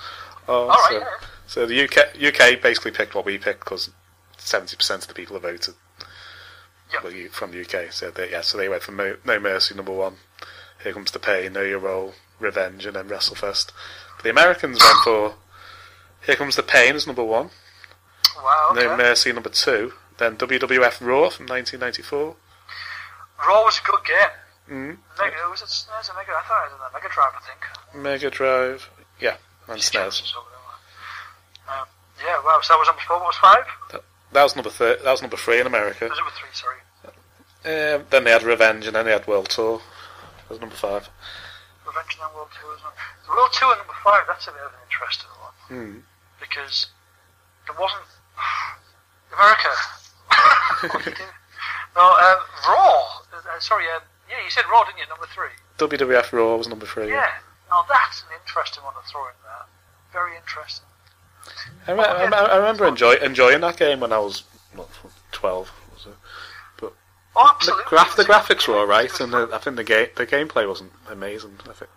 [0.48, 0.54] are.
[0.56, 1.02] All right,
[1.48, 3.90] so, so the UK UK basically picked what we picked because
[4.38, 5.74] seventy percent of the people have voted
[6.94, 7.04] Yep.
[7.04, 7.92] well, from the UK.
[7.92, 10.16] So they, yeah, so they went for Mo- No Mercy number one.
[10.84, 13.72] Here comes the pain, Know Your Role, Revenge, and then WrestleFest.
[14.24, 15.34] The Americans went for
[16.26, 17.50] Here Comes the Pain as number one,
[18.38, 18.70] Wow.
[18.72, 18.86] Okay.
[18.86, 22.36] No Mercy number two, then WWF Raw from 1994.
[23.46, 24.34] Raw was a good game.
[24.70, 24.98] Mm.
[25.20, 26.32] Mega, was it SNES or Mega?
[26.34, 28.04] I thought it was on Mega Drive, I think.
[28.04, 28.90] Mega Drive,
[29.22, 29.92] yeah, and SNES.
[29.92, 31.78] Chances over there.
[31.80, 31.86] Um,
[32.24, 32.60] yeah, wow.
[32.62, 33.18] So that was number four.
[33.18, 34.02] What was five?
[34.34, 36.00] That was number thir- That was number three in America.
[36.02, 36.50] That was number three.
[36.52, 36.80] Sorry.
[37.66, 39.80] Um, then they had Revenge, and then they had World Tour.
[39.80, 41.08] That was number five.
[41.86, 42.74] Revenge and World Tour.
[42.76, 43.30] Isn't it?
[43.30, 44.24] World Two and number five.
[44.28, 46.00] That's a bit of an interesting one Hmm.
[46.42, 46.88] because
[47.68, 48.04] there wasn't
[49.34, 49.70] America.
[51.94, 52.32] What do you do?
[52.32, 53.04] no, um, Raw.
[53.34, 53.86] Uh, sorry.
[53.96, 55.08] Um, yeah, you said Raw, didn't you?
[55.10, 55.54] Number three.
[55.78, 57.10] WWF Raw was number three.
[57.10, 57.30] Yeah.
[57.70, 59.66] Now that's an interesting one to throw in there.
[60.14, 60.86] Very interesting.
[61.88, 64.44] I, me- I, me- I remember enjoy, enjoying that game when I was
[64.76, 64.90] what,
[65.32, 65.72] 12.
[65.94, 66.92] Was it?
[67.40, 70.68] Oh, The, graph, the graphics were alright, and the, I think the game the gameplay
[70.68, 71.58] wasn't amazing.
[71.70, 71.92] I think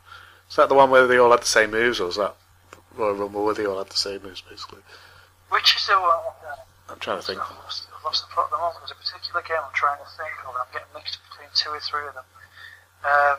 [0.46, 2.36] was that the one where they all had the same moves, or was that
[2.94, 4.82] Royal Rumble where they all had the same moves basically?
[5.48, 6.10] Which is the one?
[6.91, 7.38] I'm trying to think.
[7.38, 8.82] I've lost, I've lost the plot at the moment.
[8.82, 10.53] There's a particular game I'm trying to think of.
[10.53, 12.26] and I'm getting mixed between two or three of them.
[13.07, 13.38] Um,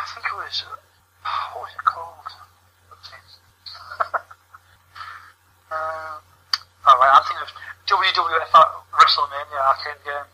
[0.00, 0.64] I think it was.
[0.64, 0.80] Uh,
[1.52, 2.26] what was it called?
[5.74, 6.22] um,
[6.88, 7.52] Alright, I'm thinking of
[7.84, 8.48] WWF
[8.94, 10.24] WrestleMania arcade game.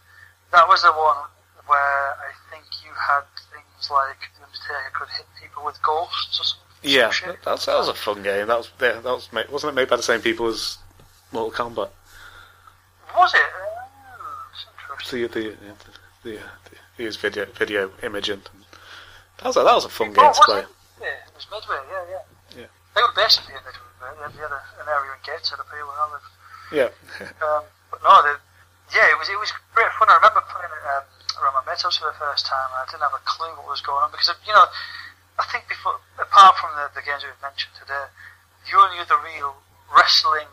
[0.52, 1.26] That was the one
[1.66, 6.44] where I think you had things like The Undertaker could hit people with ghosts or
[6.44, 6.64] something.
[6.82, 7.10] Yeah,
[7.44, 8.46] that was, that was a fun game.
[8.46, 10.78] That was yeah, that was made, wasn't it made by the same people as
[11.32, 11.90] Mortal Kombat?
[13.16, 13.40] Was it?
[13.40, 15.22] Uh, interesting.
[15.22, 15.56] The the
[16.22, 16.38] the,
[16.96, 18.42] the, the video video imaging.
[19.38, 20.64] That was a, that was a fun game Oh, to play.
[21.02, 22.24] Yeah, it was Midway, yeah, yeah.
[22.64, 22.70] Yeah.
[22.94, 25.66] They were basically in Midway, they had, they had a, an area in Gateshead up
[25.74, 26.26] here where I live.
[26.72, 26.90] Yeah,
[27.42, 28.34] Um, but no, they,
[28.94, 30.06] yeah, it was it was great fun.
[30.08, 31.04] I remember playing it um,
[31.42, 33.66] around my mate's house for the first time, and I didn't have a clue what
[33.68, 34.66] was going on because you know,
[35.38, 38.06] I think before, apart from the, the games we've mentioned today,
[38.70, 39.58] the only other real
[39.90, 40.46] wrestling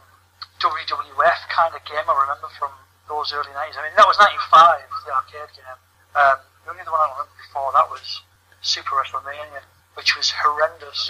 [0.62, 2.70] WWF kind of game I remember from
[3.10, 3.76] those early nineties.
[3.78, 5.80] I mean, that was '95, the arcade game.
[6.16, 8.22] Um, the only other one I remember before that was
[8.62, 11.10] Super WrestleMania, which was horrendous.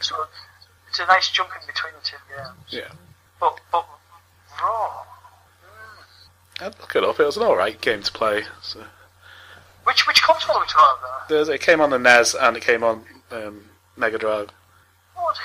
[0.06, 0.14] so
[0.88, 2.70] it's a nice jump in between the two games.
[2.70, 2.92] yeah.
[3.40, 3.86] But but
[4.62, 5.04] Raw.
[5.66, 6.66] Mm.
[6.66, 7.18] I'd look it up.
[7.18, 8.44] It was an alright game to play.
[8.62, 8.84] So.
[9.84, 11.48] Which which console are we talking about?
[11.50, 13.64] It came on the NES and it came on um,
[13.96, 14.50] Mega Drive.
[15.14, 15.36] What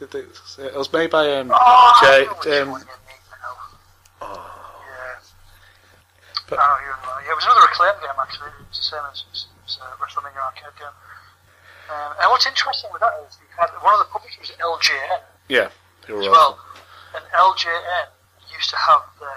[0.00, 0.74] it?
[0.76, 2.22] Was made by um, Oh, Jay.
[2.22, 3.54] I know which Um, one you mean now.
[4.22, 5.18] oh, Yeah.
[6.48, 6.78] But- oh.
[7.24, 8.50] Yeah, it was another acclaim game actually.
[8.70, 10.94] It's the same as, as, as uh, WrestleMania arcade game.
[11.90, 15.70] Um, and what's interesting with that is you had one of the publishers, LJN, yeah,
[16.06, 16.30] as right.
[16.30, 16.58] well.
[17.14, 18.06] And LJN
[18.54, 19.32] used to have the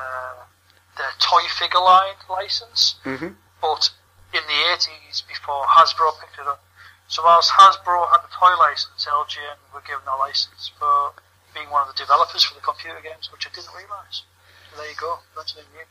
[0.97, 3.35] their toy figure line license, Mhm.
[3.61, 3.89] but
[4.33, 6.61] in the 80s, before Hasbro picked it up.
[7.09, 11.11] So whilst Hasbro had the toy license, LJN were given a license for
[11.53, 14.23] being one of the developers for the computer games, which I didn't realise.
[14.69, 15.17] So there you go.
[15.35, 15.89] That's something new.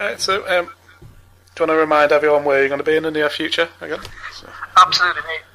[0.00, 0.74] Alright, so um,
[1.60, 4.00] you want to remind everyone where you're going to be in the near future again?
[4.34, 5.46] So, Absolutely, mate.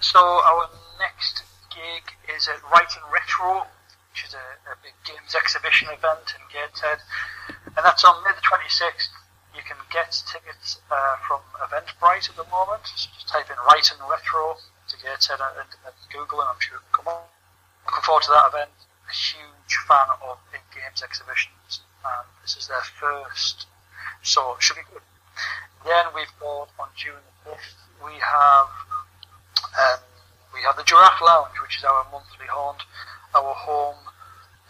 [0.00, 0.68] So our
[0.98, 2.04] next gig
[2.36, 3.64] is at Writing Retro,
[4.12, 6.98] which is a, a big games exhibition event in Gateshead,
[7.48, 9.08] and that's on May the 26th.
[9.56, 12.84] You can get tickets uh, from Eventbrite at the moment.
[12.84, 16.92] So just type in Writing Retro to and, and, and Google, and I'm sure it'll
[16.92, 17.24] come on.
[17.86, 18.70] Looking forward to that event.
[19.08, 23.66] A huge fan of big games exhibitions, and this is their first,
[24.22, 25.02] so it should be good.
[25.84, 28.66] Then we've got on June the 5th, we have
[29.78, 30.00] um,
[30.52, 32.82] we have the Giraffe Lounge, which is our monthly haunt,
[33.34, 33.96] our home,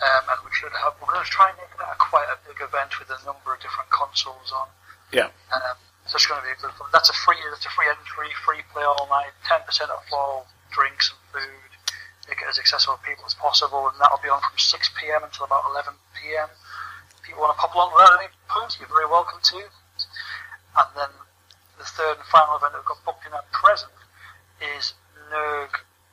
[0.02, 0.94] um, and we should have.
[1.00, 3.58] We're going to try and make that quite a big event with a number of
[3.60, 4.68] different consoles on.
[5.12, 5.30] yeah.
[5.54, 5.76] Um,
[6.06, 6.86] so it's going to be a good fun.
[6.92, 7.40] That's a free.
[7.50, 9.34] That's a free entry, free play all night.
[9.42, 11.70] Ten percent off all drinks and food.
[12.28, 15.22] Make it as accessible to people as possible, and that'll be on from 6 p.m.
[15.22, 16.50] until about 11 p.m.
[17.14, 19.62] If people want to pop along without any points, you're very welcome to.
[19.62, 21.10] And then
[21.78, 23.94] the third and final event that we've got booked in at present
[24.58, 24.94] is
[25.30, 25.70] NERG,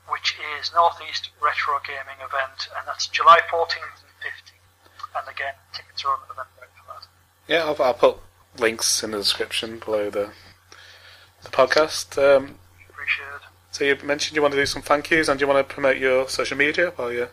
[0.10, 5.20] which is Northeast Retro Gaming event, and that's July 14th and 15th.
[5.20, 7.08] And again, tickets are on the Eventbrite for that.
[7.48, 8.18] Yeah, I'll, I'll put
[8.58, 10.30] links in the description below the
[11.44, 12.18] the podcast.
[12.18, 12.56] Um,
[12.90, 13.42] Appreciate it.
[13.72, 15.98] so you mentioned you want to do some thank yous and you want to promote
[15.98, 17.24] your social media while you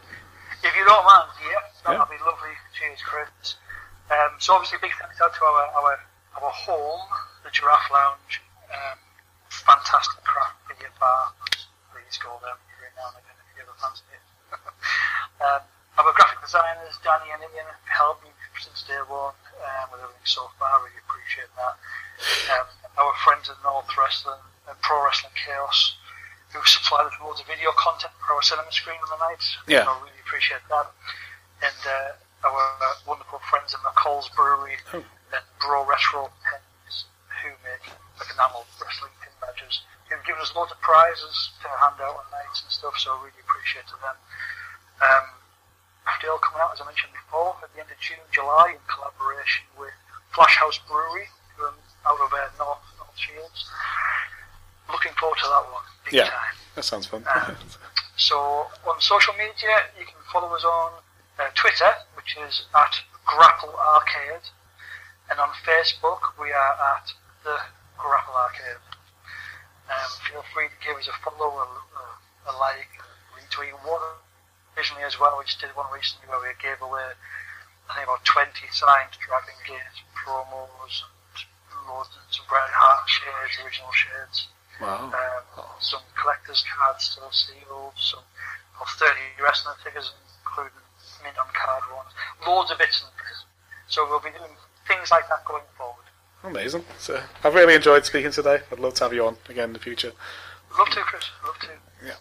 [0.64, 1.54] If you don't mind, yeah,
[1.86, 2.18] that'll Yeah.
[2.18, 2.50] be lovely.
[2.78, 3.54] Cheers, Chris.
[4.10, 5.98] Um, so obviously, big thanks out to our our,
[6.42, 7.06] our home,
[7.44, 8.42] the Giraffe Lounge.
[8.74, 8.98] Um,
[9.48, 11.30] fantastic craft beer bar.
[11.94, 15.29] Please go there every now and again if you ever fancy it.
[15.40, 15.60] Um,
[15.98, 18.30] our graphic designers, Danny and Ian, have helped me
[18.60, 19.32] since day one
[19.64, 20.68] um, with everything so far.
[20.68, 21.74] I Really appreciate that.
[22.56, 22.66] Um,
[23.00, 25.96] our friends at North Wrestling and Pro Wrestling Chaos,
[26.52, 29.42] who supplied us with loads of video content for our cinema screen on the night.
[29.68, 29.88] Yeah.
[29.88, 30.86] I really appreciate that.
[31.64, 35.04] And uh, our uh, wonderful friends at McCall's Brewery Oh.
[35.32, 37.04] and Bro Retro Pens,
[37.44, 37.84] who make
[38.20, 42.26] like enamel wrestling pin badges, who've given us loads of prizes to hand out on
[42.32, 44.00] nights and stuff, so I really appreciate them.
[46.38, 49.92] Coming out, as I mentioned before, at the end of June, July, in collaboration with
[50.34, 51.26] Flash House Brewery,
[51.56, 51.74] who are
[52.06, 53.66] out of uh, North, North Shields.
[54.90, 56.30] Looking forward to that one, big Yeah.
[56.30, 56.54] time.
[56.74, 57.24] that sounds fun.
[57.28, 57.56] Um,
[58.16, 60.92] So on social media, you can follow us on
[61.40, 62.92] uh, Twitter, which is at
[63.24, 64.44] Grapple Arcade,
[65.30, 67.06] and on Facebook we are at
[67.44, 67.56] the
[67.96, 68.76] Grapple Arcade.
[69.88, 72.90] Um, feel free to give us a follow, a, a, a like,
[73.34, 73.72] retweet.
[73.88, 74.00] One
[74.80, 75.36] occasionally as well.
[75.36, 77.12] We just did one recently where we gave away,
[77.92, 83.60] I think about 20 signed Dragon Gate promos and loads and some Bret Hart shades,
[83.60, 84.48] original shades
[84.80, 85.12] wow.
[85.12, 88.24] um, some collector's cards still sealed, some
[88.80, 89.12] of 30
[89.42, 90.72] wrestling figures, including
[91.22, 92.12] mint on card ones,
[92.46, 93.44] loads of bits and pieces.
[93.88, 94.56] So we'll be doing
[94.88, 96.08] things like that going forward.
[96.42, 96.84] Amazing.
[96.98, 98.60] So I've really enjoyed speaking today.
[98.72, 100.12] I'd love to have you on again in the future.
[100.78, 101.24] Love to, Chris.
[101.44, 101.68] Love to.
[102.04, 102.14] Yeah.